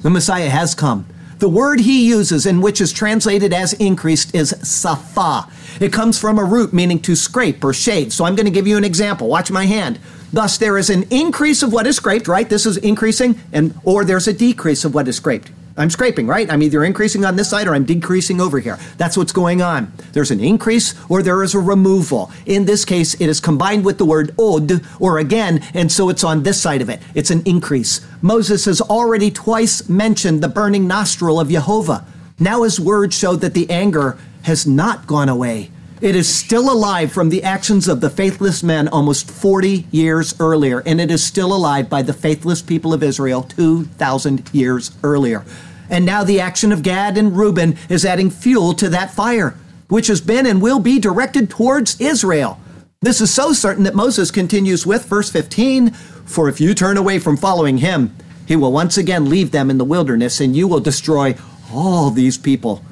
[0.02, 1.06] The Messiah has come.
[1.40, 5.50] The word he uses, in which is translated as increased, is safa.
[5.80, 8.12] It comes from a root meaning to scrape or shave.
[8.12, 9.26] So I'm going to give you an example.
[9.26, 9.98] Watch my hand.
[10.32, 12.48] Thus, there is an increase of what is scraped, right?
[12.48, 15.50] This is increasing, and or there's a decrease of what is scraped.
[15.76, 16.50] I'm scraping, right?
[16.52, 18.78] I'm either increasing on this side or I'm decreasing over here.
[18.96, 19.92] That's what's going on.
[20.12, 22.30] There's an increase or there is a removal.
[22.46, 26.22] In this case, it is combined with the word od or again, and so it's
[26.22, 27.02] on this side of it.
[27.14, 28.06] It's an increase.
[28.22, 32.06] Moses has already twice mentioned the burning nostril of Jehovah.
[32.38, 35.70] Now his words show that the anger has not gone away.
[36.04, 40.80] It is still alive from the actions of the faithless men almost 40 years earlier,
[40.80, 45.46] and it is still alive by the faithless people of Israel 2,000 years earlier.
[45.88, 49.56] And now the action of Gad and Reuben is adding fuel to that fire,
[49.88, 52.60] which has been and will be directed towards Israel.
[53.00, 55.92] This is so certain that Moses continues with verse 15
[56.26, 59.78] For if you turn away from following him, he will once again leave them in
[59.78, 61.34] the wilderness, and you will destroy
[61.72, 62.84] all these people.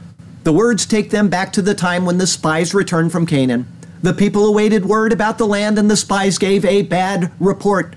[0.44, 3.66] The words take them back to the time when the spies returned from Canaan.
[4.02, 7.94] The people awaited word about the land, and the spies gave a bad report.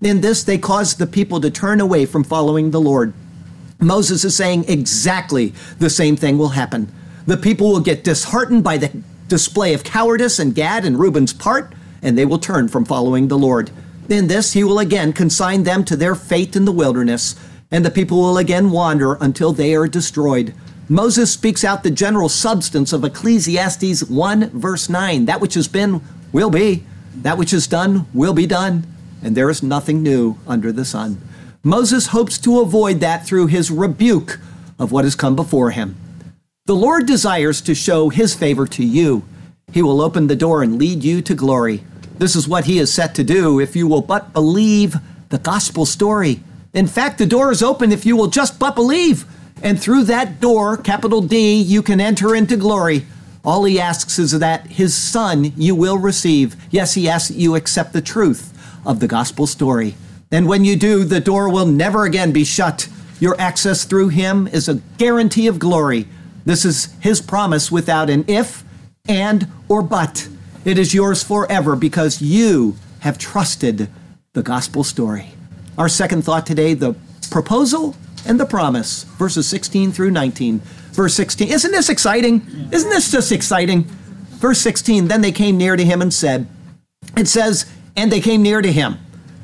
[0.00, 3.12] In this, they caused the people to turn away from following the Lord.
[3.80, 6.92] Moses is saying exactly the same thing will happen.
[7.26, 11.72] The people will get disheartened by the display of cowardice in Gad and Reuben's part,
[12.00, 13.72] and they will turn from following the Lord.
[14.08, 17.34] In this, he will again consign them to their fate in the wilderness,
[17.72, 20.54] and the people will again wander until they are destroyed.
[20.90, 25.26] Moses speaks out the general substance of Ecclesiastes 1, verse 9.
[25.26, 26.00] That which has been
[26.32, 26.84] will be,
[27.16, 28.86] that which is done will be done,
[29.22, 31.20] and there is nothing new under the sun.
[31.62, 34.40] Moses hopes to avoid that through his rebuke
[34.78, 35.94] of what has come before him.
[36.64, 39.24] The Lord desires to show his favor to you.
[39.72, 41.84] He will open the door and lead you to glory.
[42.16, 44.96] This is what he is set to do if you will but believe
[45.28, 46.40] the gospel story.
[46.72, 49.26] In fact, the door is open if you will just but believe.
[49.62, 53.06] And through that door, capital D, you can enter into glory.
[53.44, 56.56] All he asks is that his son you will receive.
[56.70, 58.52] Yes, he asks that you accept the truth
[58.84, 59.94] of the gospel story.
[60.30, 62.88] And when you do, the door will never again be shut.
[63.20, 66.06] Your access through him is a guarantee of glory.
[66.44, 68.62] This is his promise without an if,
[69.08, 70.28] and, or but.
[70.64, 73.88] It is yours forever because you have trusted
[74.34, 75.30] the gospel story.
[75.76, 76.94] Our second thought today the
[77.30, 77.96] proposal
[78.26, 80.60] and the promise, verses 16 through 19.
[80.92, 82.46] Verse 16, isn't this exciting?
[82.72, 83.84] Isn't this just exciting?
[84.38, 86.46] Verse 16, then they came near to him and said,
[87.16, 87.66] it says,
[87.96, 88.98] and they came near to him.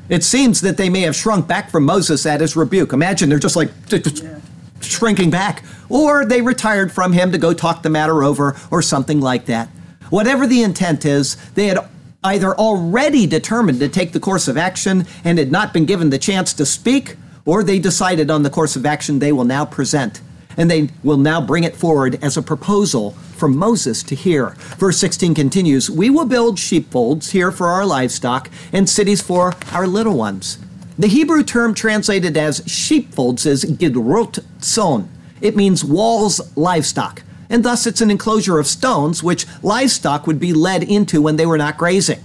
[0.08, 2.92] It seems that they may have shrunk back from Moses at his rebuke.
[2.92, 4.40] Imagine they're just like yeah.
[4.80, 5.64] shrinking back.
[5.88, 9.68] Or they retired from him to go talk the matter over or something like that.
[10.10, 11.78] Whatever the intent is, they had
[12.22, 16.18] either already determined to take the course of action and had not been given the
[16.18, 17.16] chance to speak,
[17.46, 20.20] or they decided on the course of action they will now present.
[20.56, 24.50] And they will now bring it forward as a proposal for Moses to hear.
[24.78, 29.86] Verse 16 continues We will build sheepfolds here for our livestock and cities for our
[29.86, 30.58] little ones.
[30.96, 35.10] The Hebrew term translated as sheepfolds is gidrot son.
[35.40, 40.52] It means walls livestock, and thus it's an enclosure of stones which livestock would be
[40.52, 42.22] led into when they were not grazing.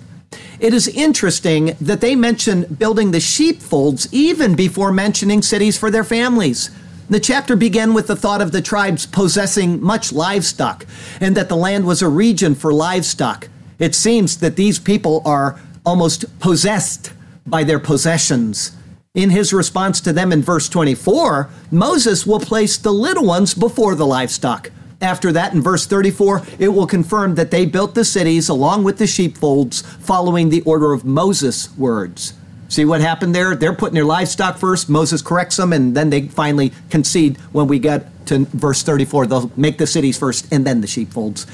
[0.60, 6.04] It is interesting that they mention building the sheepfolds even before mentioning cities for their
[6.04, 6.70] families.
[7.10, 10.86] The chapter began with the thought of the tribes possessing much livestock
[11.20, 13.48] and that the land was a region for livestock.
[13.80, 17.14] It seems that these people are almost possessed
[17.48, 18.74] by their possessions.
[19.16, 23.96] In his response to them in verse 24, Moses will place the little ones before
[23.96, 24.70] the livestock.
[25.02, 28.98] After that, in verse 34, it will confirm that they built the cities along with
[28.98, 32.34] the sheepfolds, following the order of Moses' words.
[32.68, 33.56] See what happened there?
[33.56, 34.90] They're putting their livestock first.
[34.90, 39.28] Moses corrects them, and then they finally concede when we get to verse 34.
[39.28, 41.48] They'll make the cities first and then the sheepfolds.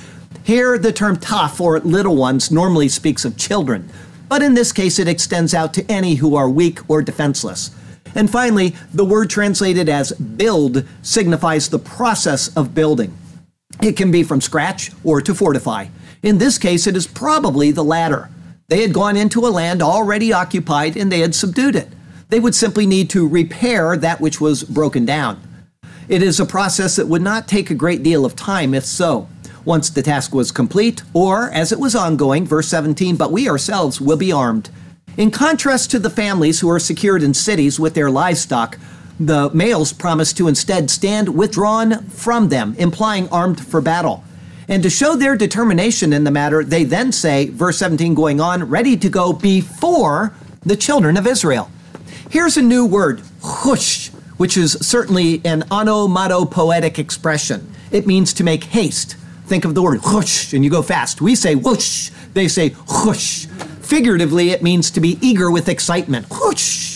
[0.44, 3.90] Here, the term taf, or little ones, normally speaks of children,
[4.28, 7.70] but in this case, it extends out to any who are weak or defenseless.
[8.16, 13.16] And finally, the word translated as build signifies the process of building.
[13.82, 15.88] It can be from scratch or to fortify.
[16.24, 18.30] In this case, it is probably the latter.
[18.68, 21.90] They had gone into a land already occupied and they had subdued it.
[22.30, 25.40] They would simply need to repair that which was broken down.
[26.08, 29.28] It is a process that would not take a great deal of time if so.
[29.66, 34.00] Once the task was complete, or as it was ongoing, verse 17, but we ourselves
[34.00, 34.70] will be armed.
[35.18, 38.78] In contrast to the families who are secured in cities with their livestock,
[39.20, 44.24] the males promise to instead stand withdrawn from them, implying armed for battle.
[44.68, 48.64] And to show their determination in the matter, they then say, verse 17 going on,
[48.70, 51.70] ready to go before the children of Israel.
[52.30, 57.72] Here's a new word, hush, which is certainly an onomatopoetic expression.
[57.92, 59.16] It means to make haste.
[59.46, 61.22] Think of the word hush, and you go fast.
[61.22, 63.46] We say whoosh, they say hush.
[63.82, 66.26] Figuratively, it means to be eager with excitement.
[66.32, 66.95] Whoosh!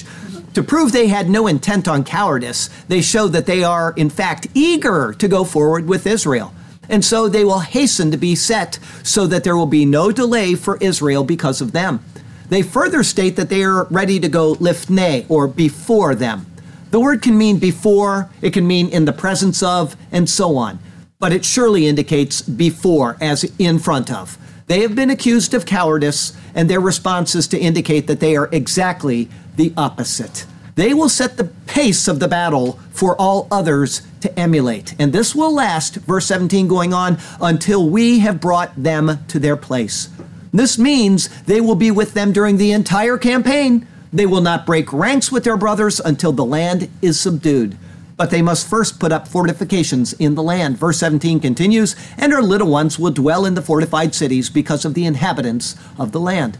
[0.53, 4.47] To prove they had no intent on cowardice, they show that they are, in fact,
[4.53, 6.53] eager to go forward with Israel.
[6.89, 10.55] And so they will hasten to be set so that there will be no delay
[10.55, 12.03] for Israel because of them.
[12.49, 16.47] They further state that they are ready to go lifnei, or before them.
[16.89, 20.79] The word can mean before, it can mean in the presence of, and so on.
[21.19, 24.39] But it surely indicates before, as in front of.
[24.65, 28.49] They have been accused of cowardice, and their response is to indicate that they are
[28.51, 29.29] exactly
[29.59, 30.45] the opposite.
[30.75, 34.95] They will set the pace of the battle for all others to emulate.
[34.97, 39.57] And this will last, verse 17 going on, until we have brought them to their
[39.57, 40.07] place.
[40.53, 43.85] This means they will be with them during the entire campaign.
[44.13, 47.77] They will not break ranks with their brothers until the land is subdued
[48.15, 50.77] but they must first put up fortifications in the land.
[50.77, 54.93] Verse 17 continues, and our little ones will dwell in the fortified cities because of
[54.93, 56.57] the inhabitants of the land.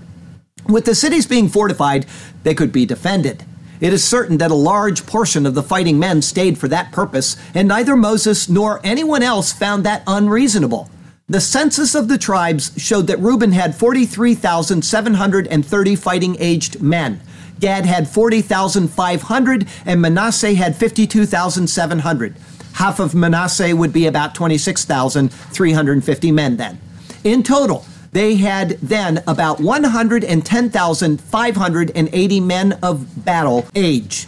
[0.68, 2.05] With the cities being fortified,
[2.43, 3.43] they could be defended.
[3.80, 7.38] It is certain that a large portion of the fighting men stayed for that purpose,
[7.53, 10.89] and neither Moses nor anyone else found that unreasonable.
[11.30, 17.22] The census of the tribes showed that Reuben had 43,730 fighting aged men.
[17.60, 22.36] Gad had 40,500, and Manasseh had 52,700.
[22.74, 26.80] Half of Manasseh would be about 26,350 men then.
[27.24, 34.28] In total, they had then about 110,580 men of battle age.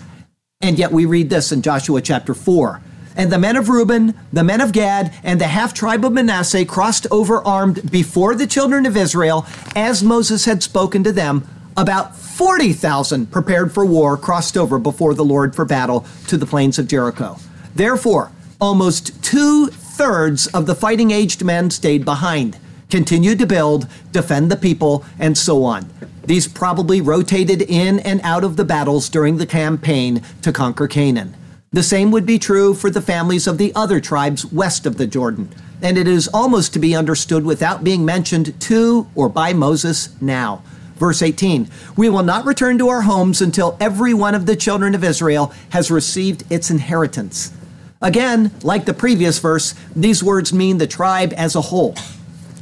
[0.61, 2.81] And yet we read this in Joshua chapter 4.
[3.15, 6.65] And the men of Reuben, the men of Gad, and the half tribe of Manasseh
[6.65, 12.15] crossed over armed before the children of Israel, as Moses had spoken to them about
[12.15, 16.87] 40,000 prepared for war crossed over before the Lord for battle to the plains of
[16.87, 17.37] Jericho.
[17.75, 22.57] Therefore, almost two thirds of the fighting aged men stayed behind,
[22.91, 25.89] continued to build, defend the people, and so on.
[26.25, 31.35] These probably rotated in and out of the battles during the campaign to conquer Canaan.
[31.71, 35.07] The same would be true for the families of the other tribes west of the
[35.07, 35.49] Jordan,
[35.81, 40.61] and it is almost to be understood without being mentioned to or by Moses now.
[40.97, 44.93] Verse 18 We will not return to our homes until every one of the children
[44.93, 47.51] of Israel has received its inheritance.
[48.01, 51.95] Again, like the previous verse, these words mean the tribe as a whole.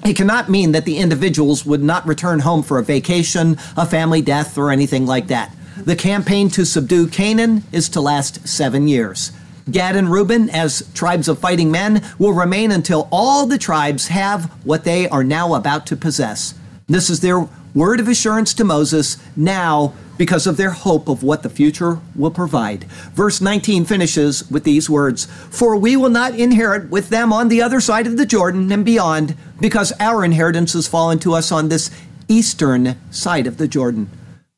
[0.06, 4.22] It cannot mean that the individuals would not return home for a vacation, a family
[4.22, 5.54] death, or anything like that.
[5.78, 9.32] The campaign to subdue Canaan is to last seven years.
[9.70, 14.46] Gad and Reuben, as tribes of fighting men, will remain until all the tribes have
[14.66, 16.56] what they are now about to possess.
[16.88, 21.44] This is their word of assurance to Moses now because of their hope of what
[21.44, 22.84] the future will provide.
[23.14, 27.62] Verse 19 finishes with these words For we will not inherit with them on the
[27.62, 31.70] other side of the Jordan and beyond, because our inheritance has fallen to us on
[31.70, 31.90] this
[32.28, 34.10] eastern side of the Jordan.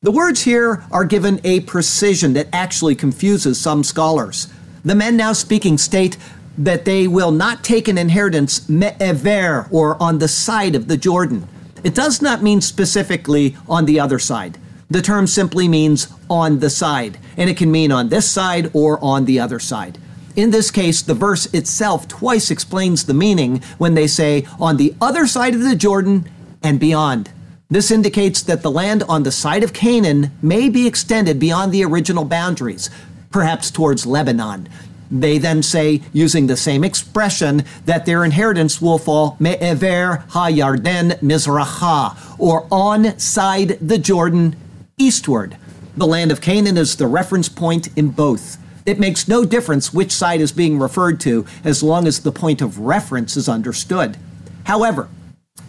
[0.01, 4.47] The words here are given a precision that actually confuses some scholars.
[4.83, 6.17] The men now speaking state
[6.57, 10.97] that they will not take an inheritance me'ever, eh, or on the side of the
[10.97, 11.47] Jordan.
[11.83, 14.57] It does not mean specifically on the other side.
[14.89, 19.03] The term simply means on the side, and it can mean on this side or
[19.03, 19.97] on the other side.
[20.35, 24.93] In this case, the verse itself twice explains the meaning when they say on the
[25.01, 26.29] other side of the Jordan
[26.61, 27.31] and beyond.
[27.69, 31.85] This indicates that the land on the side of Canaan may be extended beyond the
[31.85, 32.89] original boundaries,
[33.31, 34.67] perhaps towards Lebanon.
[35.11, 42.15] They then say, using the same expression, that their inheritance will fall me'ever ha-yarden mizracha,
[42.39, 44.55] or on side the Jordan
[44.97, 45.57] eastward.
[45.97, 48.57] The land of Canaan is the reference point in both.
[48.85, 52.61] It makes no difference which side is being referred to as long as the point
[52.61, 54.15] of reference is understood.
[54.63, 55.09] However,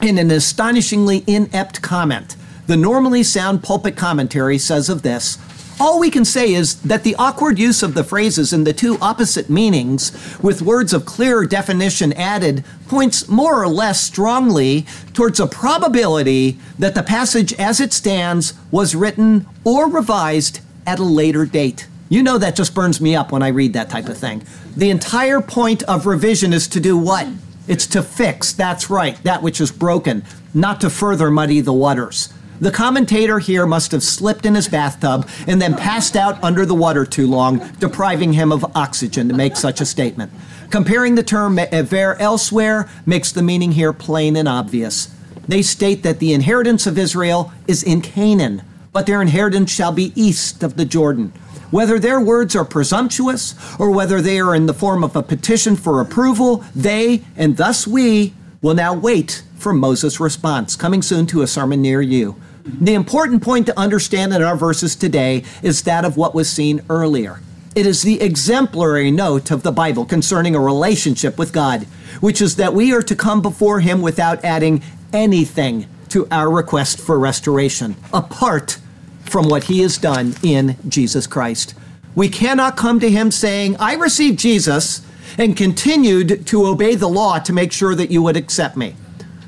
[0.00, 2.36] in an astonishingly inept comment,
[2.68, 5.36] the normally sound pulpit commentary says of this
[5.80, 8.98] all we can say is that the awkward use of the phrases in the two
[9.00, 10.12] opposite meanings,
[10.42, 16.94] with words of clear definition added, points more or less strongly towards a probability that
[16.94, 21.88] the passage as it stands was written or revised at a later date.
[22.08, 24.44] You know that just burns me up when I read that type of thing.
[24.76, 27.26] The entire point of revision is to do what?
[27.68, 32.32] It's to fix, that's right, that which is broken, not to further muddy the waters.
[32.62, 36.76] The commentator here must have slipped in his bathtub and then passed out under the
[36.76, 40.30] water too long, depriving him of oxygen to make such a statement.
[40.70, 45.12] Comparing the term ever elsewhere makes the meaning here plain and obvious.
[45.48, 50.12] They state that the inheritance of Israel is in Canaan, but their inheritance shall be
[50.14, 51.32] east of the Jordan.
[51.72, 55.74] Whether their words are presumptuous or whether they are in the form of a petition
[55.74, 61.42] for approval, they, and thus we, will now wait for Moses' response, coming soon to
[61.42, 62.36] a sermon near you.
[62.64, 66.80] The important point to understand in our verses today is that of what was seen
[66.88, 67.40] earlier.
[67.74, 71.84] It is the exemplary note of the Bible concerning a relationship with God,
[72.20, 74.82] which is that we are to come before Him without adding
[75.12, 78.78] anything to our request for restoration, apart
[79.24, 81.74] from what He has done in Jesus Christ.
[82.14, 85.04] We cannot come to Him saying, I received Jesus
[85.38, 88.94] and continued to obey the law to make sure that you would accept me.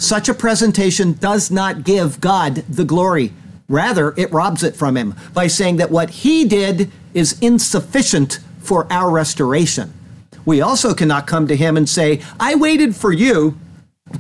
[0.05, 3.33] Such a presentation does not give God the glory.
[3.71, 8.87] Rather, it robs it from him by saying that what he did is insufficient for
[8.93, 9.95] our restoration.
[10.45, 13.57] We also cannot come to him and say, I waited for you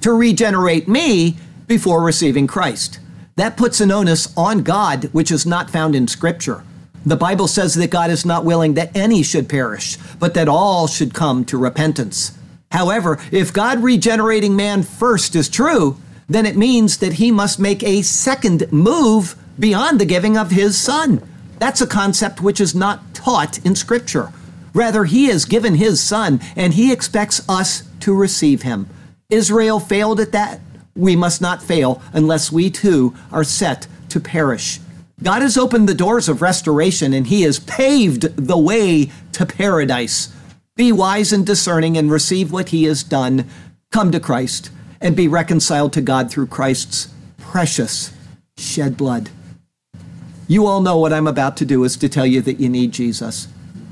[0.00, 2.98] to regenerate me before receiving Christ.
[3.36, 6.64] That puts an onus on God, which is not found in Scripture.
[7.04, 10.86] The Bible says that God is not willing that any should perish, but that all
[10.86, 12.32] should come to repentance.
[12.74, 15.96] However, if God regenerating man first is true,
[16.28, 20.76] then it means that he must make a second move beyond the giving of his
[20.76, 21.22] son.
[21.60, 24.32] That's a concept which is not taught in Scripture.
[24.74, 28.88] Rather, he has given his son, and he expects us to receive him.
[29.30, 30.58] Israel failed at that.
[30.96, 34.80] We must not fail unless we too are set to perish.
[35.22, 40.33] God has opened the doors of restoration, and he has paved the way to paradise.
[40.76, 43.48] Be wise and discerning and receive what he has done.
[43.92, 44.70] Come to Christ
[45.00, 48.12] and be reconciled to God through Christ's precious
[48.56, 49.30] shed blood.
[50.48, 52.90] You all know what I'm about to do is to tell you that you need
[52.90, 53.46] Jesus.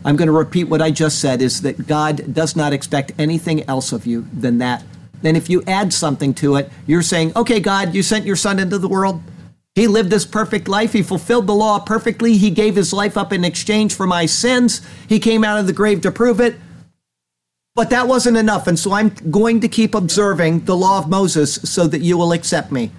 [0.04, 3.62] I'm going to repeat what I just said is that God does not expect anything
[3.68, 4.82] else of you than that.
[5.22, 8.58] And if you add something to it, you're saying, okay, God, you sent your son
[8.58, 9.22] into the world.
[9.76, 10.92] He lived this perfect life.
[10.92, 12.36] He fulfilled the law perfectly.
[12.36, 14.82] He gave his life up in exchange for my sins.
[15.08, 16.56] He came out of the grave to prove it.
[17.74, 21.54] But that wasn't enough, and so I'm going to keep observing the law of Moses
[21.54, 22.90] so that you will accept me.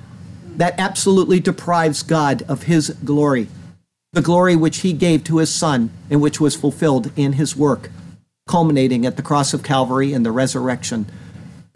[0.57, 3.47] That absolutely deprives God of his glory,
[4.13, 7.91] the glory which he gave to his Son and which was fulfilled in his work,
[8.47, 11.05] culminating at the cross of Calvary and the resurrection.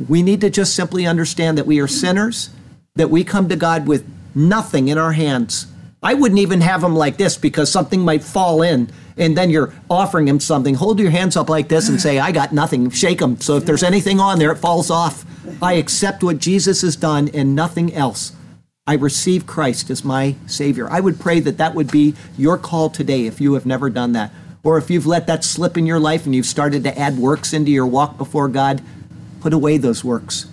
[0.08, 2.50] We need to just simply understand that we are sinners,
[2.96, 5.68] that we come to God with nothing in our hands.
[6.02, 9.74] I wouldn't even have them like this because something might fall in and then you're
[9.90, 12.92] offering him something, hold your hands up like this and say, I got nothing.
[12.92, 13.40] Shake them.
[13.40, 15.26] So if there's anything on there, it falls off.
[15.62, 18.34] I accept what Jesus has done and nothing else.
[18.86, 20.88] I receive Christ as my Savior.
[20.90, 24.14] I would pray that that would be your call today if you have never done
[24.14, 24.32] that.
[24.64, 27.54] Or if you've let that slip in your life and you've started to add works
[27.54, 28.82] into your walk before God,
[29.42, 30.46] put away those works.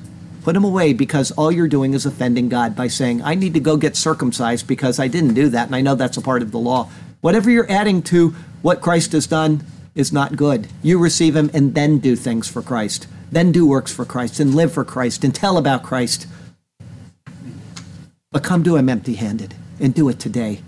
[0.45, 3.61] Put them away because all you're doing is offending God by saying, I need to
[3.61, 6.53] go get circumcised because I didn't do that and I know that's a part of
[6.53, 6.91] the law.
[7.23, 9.65] Whatever you're adding to what Christ has done
[9.95, 10.69] is not good.
[10.83, 14.55] You receive Him and then do things for Christ, then do works for Christ, and
[14.55, 16.27] live for Christ, and tell about Christ.
[18.31, 20.61] But come to Him empty handed and do it today.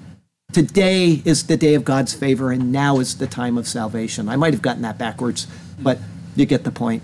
[0.53, 4.31] Today is the day of God's favor, and now is the time of salvation.
[4.31, 5.47] I might have gotten that backwards,
[5.79, 5.99] but
[6.35, 7.03] you get the point.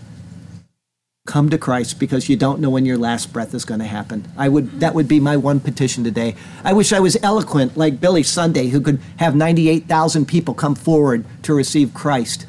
[1.25, 4.27] Come to Christ because you don't know when your last breath is going to happen.
[4.37, 6.35] I would that would be my one petition today.
[6.65, 11.25] I wish I was eloquent like Billy Sunday who could have 98,000 people come forward
[11.45, 12.47] to receive Christ.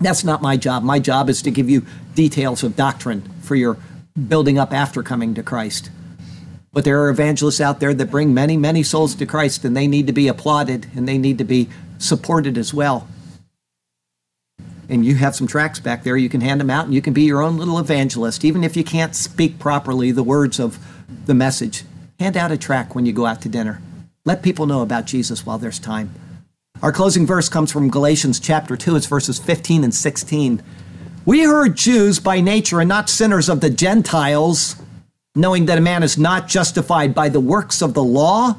[0.00, 0.82] That's not my job.
[0.82, 1.86] My job is to give you
[2.16, 3.78] details of doctrine for your
[4.28, 5.90] building up after coming to Christ.
[6.72, 9.86] But there are evangelists out there that bring many, many souls to Christ, and they
[9.86, 11.68] need to be applauded and they need to be
[11.98, 13.06] supported as well.
[14.88, 16.16] And you have some tracks back there.
[16.16, 18.44] You can hand them out and you can be your own little evangelist.
[18.44, 20.78] Even if you can't speak properly the words of
[21.26, 21.84] the message,
[22.18, 23.80] hand out a track when you go out to dinner.
[24.24, 26.14] Let people know about Jesus while there's time.
[26.82, 28.96] Our closing verse comes from Galatians chapter 2.
[28.96, 30.62] It's verses 15 and 16.
[31.24, 34.76] We are Jews by nature and not sinners of the Gentiles,
[35.34, 38.56] knowing that a man is not justified by the works of the law,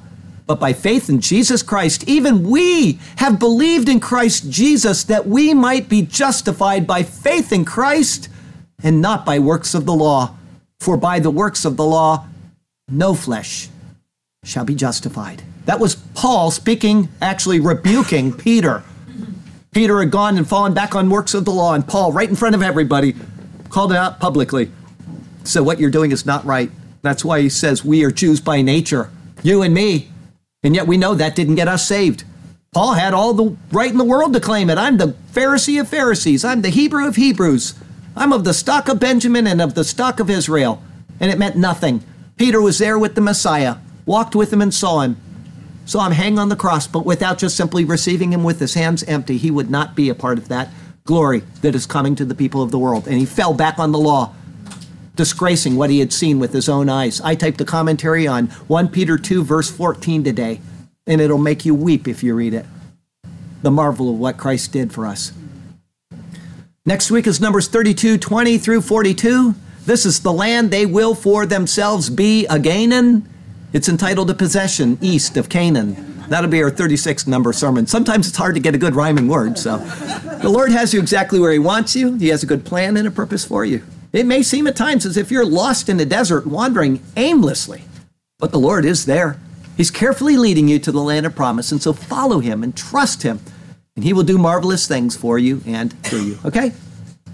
[0.47, 2.07] but by faith in Jesus Christ.
[2.07, 7.65] Even we have believed in Christ Jesus that we might be justified by faith in
[7.65, 8.29] Christ
[8.83, 10.35] and not by works of the law.
[10.79, 12.27] For by the works of the law,
[12.87, 13.69] no flesh
[14.43, 15.41] shall be justified.
[15.65, 18.83] That was Paul speaking, actually rebuking Peter.
[19.71, 22.35] Peter had gone and fallen back on works of the law, and Paul, right in
[22.35, 23.15] front of everybody,
[23.69, 24.71] called it out publicly.
[25.43, 26.71] So, what you're doing is not right.
[27.01, 29.09] That's why he says, We are Jews by nature,
[29.43, 30.11] you and me.
[30.65, 32.23] And yet we know that didn't get us saved.
[32.73, 34.79] Paul had all the right in the world to claim it.
[34.79, 37.75] I'm the Pharisee of Pharisees, I'm the Hebrew of Hebrews,
[38.15, 40.81] I'm of the stock of Benjamin and of the stock of Israel.
[41.19, 42.03] And it meant nothing.
[42.35, 45.17] Peter was there with the Messiah, walked with him and saw him.
[45.85, 49.03] Saw him hang on the cross, but without just simply receiving him with his hands
[49.03, 50.69] empty, he would not be a part of that
[51.03, 53.07] glory that is coming to the people of the world.
[53.07, 54.33] And he fell back on the law
[55.15, 57.21] disgracing what he had seen with his own eyes.
[57.21, 60.61] I typed a commentary on 1 Peter 2, verse 14 today,
[61.07, 62.65] and it'll make you weep if you read it.
[63.61, 65.33] The marvel of what Christ did for us.
[66.85, 69.55] Next week is Numbers 32, 20 through 42.
[69.85, 73.27] This is the land they will for themselves be a Canaan.
[73.73, 76.15] It's entitled A Possession East of Canaan.
[76.29, 77.87] That'll be our 36th number sermon.
[77.87, 79.77] Sometimes it's hard to get a good rhyming word, so
[80.41, 82.15] the Lord has you exactly where He wants you.
[82.15, 83.83] He has a good plan and a purpose for you.
[84.15, 87.83] It may seem at times as if you're lost in the desert, wandering aimlessly,
[88.39, 89.37] but the Lord is there.
[89.75, 93.23] He's carefully leading you to the land of promise, and so follow Him and trust
[93.23, 93.41] Him,
[93.93, 96.37] and He will do marvelous things for you and through you.
[96.45, 96.71] Okay?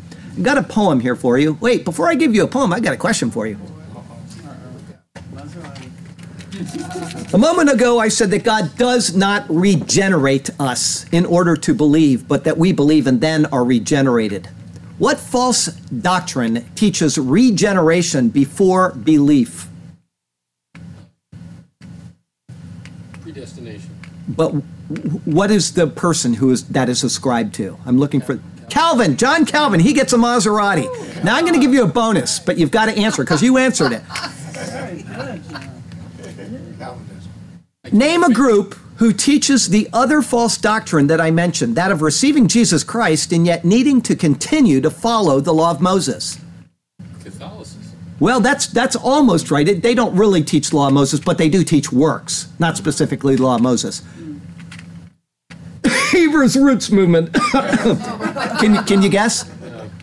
[0.02, 1.54] I've got a poem here for you.
[1.62, 3.60] Wait, before I give you a poem, I got a question for you.
[7.32, 12.28] A moment ago, I said that God does not regenerate us in order to believe,
[12.28, 14.50] but that we believe and then are regenerated.
[15.02, 19.68] What false doctrine teaches regeneration before belief?
[23.22, 23.98] Predestination.
[24.28, 24.50] But
[25.26, 27.80] what is the person who is that is ascribed to?
[27.88, 28.40] I'm looking for
[28.70, 29.80] Calvin, John Calvin.
[29.80, 30.86] He gets a Maserati.
[31.24, 33.58] Now I'm going to give you a bonus, but you've got to answer because you
[33.58, 34.04] answered it.
[37.92, 42.48] Name a group who teaches the other false doctrine that I mentioned, that of receiving
[42.48, 46.40] Jesus Christ and yet needing to continue to follow the law of Moses.
[47.24, 47.82] Catholicism.
[48.20, 49.68] Well, that's that's almost right.
[49.68, 53.38] It, they don't really teach law of Moses, but they do teach works, not specifically
[53.38, 54.04] the law of Moses.
[56.12, 57.34] Hebrews roots movement.
[58.60, 59.50] can you can you guess?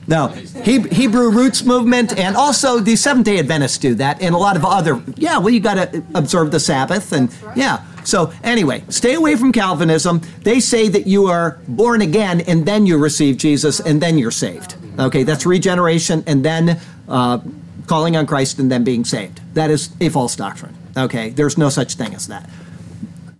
[0.08, 4.38] No, he, Hebrew roots movement, and also the Seventh Day Adventists do that, and a
[4.38, 5.00] lot of other.
[5.14, 7.84] Yeah, well, you got to observe the Sabbath, and yeah.
[8.08, 10.22] So, anyway, stay away from Calvinism.
[10.42, 14.30] They say that you are born again and then you receive Jesus and then you're
[14.30, 14.76] saved.
[14.98, 17.40] Okay, that's regeneration and then uh,
[17.86, 19.42] calling on Christ and then being saved.
[19.52, 20.74] That is a false doctrine.
[20.96, 22.48] Okay, there's no such thing as that.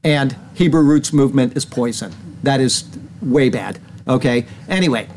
[0.05, 2.13] And Hebrew roots movement is poison.
[2.43, 2.85] That is
[3.23, 3.79] way bad.
[4.07, 5.09] Okay, anyway,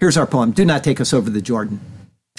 [0.00, 1.78] here's our poem Do not take us over the Jordan.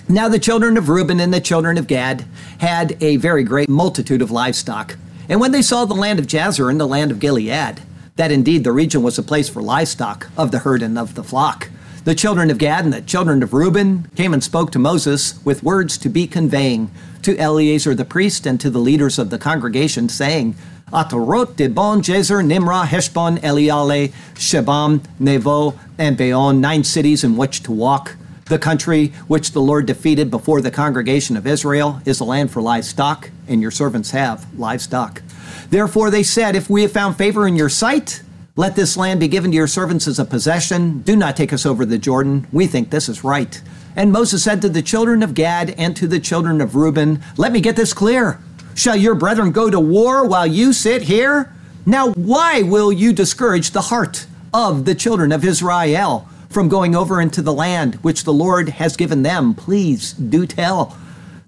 [0.10, 2.26] Now the children of Reuben and the children of Gad
[2.58, 4.98] had a very great multitude of livestock.
[5.28, 7.82] And when they saw the land of Jazer and the land of Gilead,
[8.16, 11.24] that indeed the region was a place for livestock of the herd and of the
[11.24, 11.70] flock,
[12.06, 15.64] the children of Gad and the children of Reuben came and spoke to Moses with
[15.64, 16.92] words to be conveying
[17.24, 20.56] to Eleazar the priest and to the leaders of the congregation, saying,
[20.94, 27.72] Atarot, Dibon, Jazer, Nimrah, Heshbon, Eleale, Shebam, Nevo, and Beon, nine cities in which to
[27.72, 28.16] walk.
[28.46, 32.62] The country which the Lord defeated before the congregation of Israel is a land for
[32.62, 35.24] livestock, and your servants have livestock.
[35.72, 38.22] Therefore they said, If we have found favor in your sight,
[38.56, 41.02] let this land be given to your servants as a possession.
[41.02, 42.46] Do not take us over the Jordan.
[42.52, 43.60] We think this is right.
[43.96, 47.52] And Moses said to the children of Gad and to the children of Reuben, Let
[47.52, 48.40] me get this clear.
[48.76, 51.52] Shall your brethren go to war while you sit here?
[51.84, 57.20] Now, why will you discourage the heart of the children of Israel from going over
[57.20, 59.54] into the land which the Lord has given them?
[59.54, 60.98] Please do tell.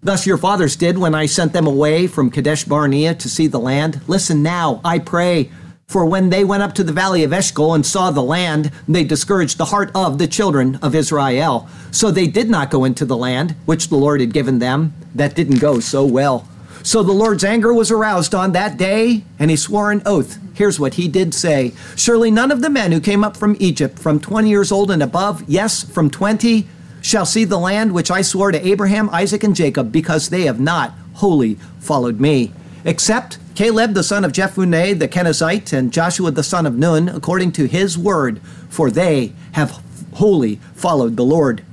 [0.04, 3.58] Thus your fathers did when I sent them away from Kadesh Barnea to see the
[3.58, 4.02] land.
[4.10, 5.50] Listen now, I pray.
[5.88, 9.06] For when they went up to the valley of Eshcol and saw the land, they
[9.06, 11.70] discouraged the heart of the children of Israel.
[11.90, 14.94] So they did not go into the land which the Lord had given them.
[15.16, 16.46] That didn't go so well.
[16.88, 20.40] So the Lord's anger was aroused on that day, and he swore an oath.
[20.54, 24.00] Here's what he did say Surely none of the men who came up from Egypt
[24.00, 26.66] from 20 years old and above, yes, from 20,
[27.02, 30.62] shall see the land which I swore to Abraham, Isaac, and Jacob, because they have
[30.62, 32.54] not wholly followed me.
[32.86, 37.52] Except Caleb the son of Jephunneh the Kenizzite and Joshua the son of Nun, according
[37.52, 39.84] to his word, for they have
[40.14, 41.66] wholly followed the Lord.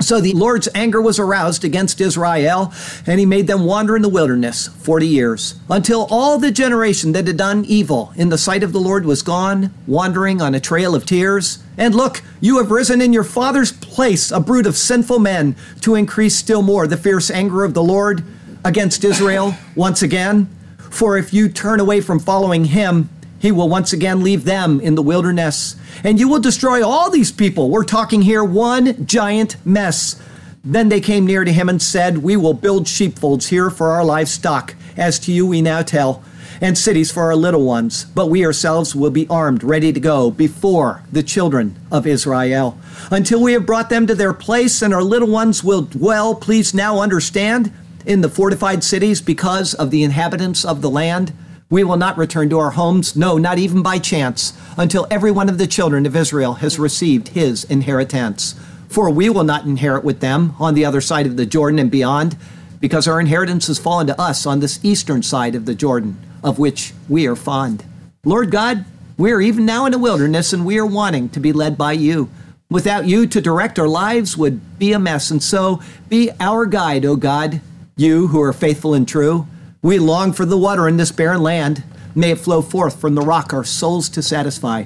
[0.00, 2.72] So the Lord's anger was aroused against Israel,
[3.06, 7.26] and he made them wander in the wilderness 40 years, until all the generation that
[7.26, 10.94] had done evil in the sight of the Lord was gone, wandering on a trail
[10.94, 11.58] of tears.
[11.76, 15.96] And look, you have risen in your father's place, a brood of sinful men, to
[15.96, 18.22] increase still more the fierce anger of the Lord
[18.64, 20.48] against Israel once again.
[20.90, 24.94] For if you turn away from following him, he will once again leave them in
[24.94, 27.70] the wilderness, and you will destroy all these people.
[27.70, 30.20] We're talking here one giant mess.
[30.64, 34.04] Then they came near to him and said, We will build sheepfolds here for our
[34.04, 34.74] livestock.
[34.96, 36.24] As to you, we now tell,
[36.60, 38.04] and cities for our little ones.
[38.04, 42.76] But we ourselves will be armed, ready to go before the children of Israel.
[43.10, 46.74] Until we have brought them to their place, and our little ones will dwell, please
[46.74, 47.72] now understand,
[48.04, 51.32] in the fortified cities because of the inhabitants of the land.
[51.70, 55.50] We will not return to our homes, no, not even by chance, until every one
[55.50, 58.54] of the children of Israel has received his inheritance.
[58.88, 61.90] For we will not inherit with them on the other side of the Jordan and
[61.90, 62.38] beyond,
[62.80, 66.58] because our inheritance has fallen to us on this eastern side of the Jordan, of
[66.58, 67.84] which we are fond.
[68.24, 68.86] Lord God,
[69.18, 71.92] we are even now in the wilderness, and we are wanting to be led by
[71.92, 72.30] you.
[72.70, 77.04] Without you to direct our lives would be a mess, and so be our guide,
[77.04, 77.60] O God,
[77.96, 79.46] you who are faithful and true.
[79.80, 81.84] We long for the water in this barren land.
[82.14, 84.84] May it flow forth from the rock our souls to satisfy.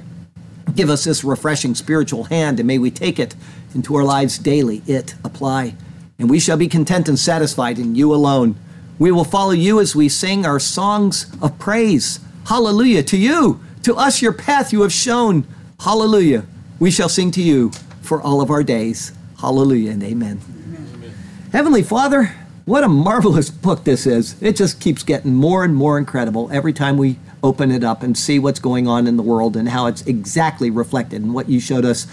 [0.75, 3.35] Give us this refreshing spiritual hand, and may we take it
[3.75, 5.75] into our lives daily, it apply.
[6.19, 8.57] And we shall be content and satisfied in you alone.
[8.99, 12.21] We will follow you as we sing our songs of praise.
[12.47, 15.47] Hallelujah to you, to us your path you have shown.
[15.81, 16.45] Hallelujah.
[16.79, 17.71] We shall sing to you
[18.03, 19.13] for all of our days.
[19.41, 20.41] Hallelujah and amen.
[20.75, 21.15] amen.
[21.51, 22.35] Heavenly Father,
[22.65, 24.41] what a marvelous book this is.
[24.41, 28.17] It just keeps getting more and more incredible every time we open it up and
[28.17, 31.59] see what's going on in the world and how it's exactly reflected in what you
[31.59, 32.07] showed us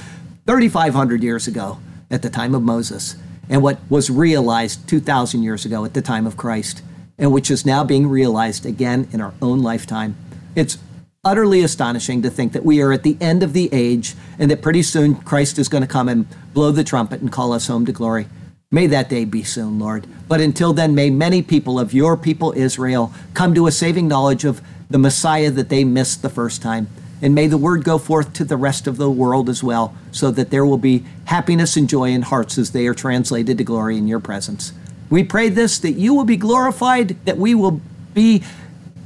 [0.47, 1.78] 3,500 years ago
[2.10, 3.16] at the time of Moses
[3.47, 6.82] and what was realized 2,000 years ago at the time of Christ
[7.20, 10.16] and which is now being realized again in our own lifetime.
[10.56, 10.80] It's
[11.24, 14.64] utterly astonishing to think that we are at the end of the age and that
[14.64, 17.86] pretty soon Christ is going to come and blow the trumpet and call us home
[17.86, 18.28] to glory.
[18.72, 20.06] May that day be soon, Lord.
[20.28, 24.46] But until then, may many people of your people Israel come to a saving knowledge
[24.46, 24.62] of
[24.92, 26.88] the Messiah that they missed the first time.
[27.20, 30.30] And may the word go forth to the rest of the world as well, so
[30.30, 33.98] that there will be happiness and joy in hearts as they are translated to glory
[33.98, 34.72] in your presence.
[35.10, 37.82] We pray this that you will be glorified, that we will
[38.14, 38.44] be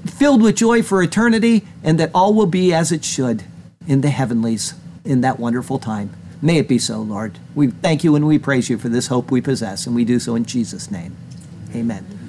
[0.06, 3.46] filled with joy for eternity, and that all will be as it should
[3.88, 4.74] in the heavenlies
[5.06, 6.10] in that wonderful time.
[6.44, 7.40] May it be so, Lord.
[7.56, 10.20] We thank you and we praise you for this hope we possess, and we do
[10.20, 11.16] so in Jesus' name.
[11.74, 12.23] Amen.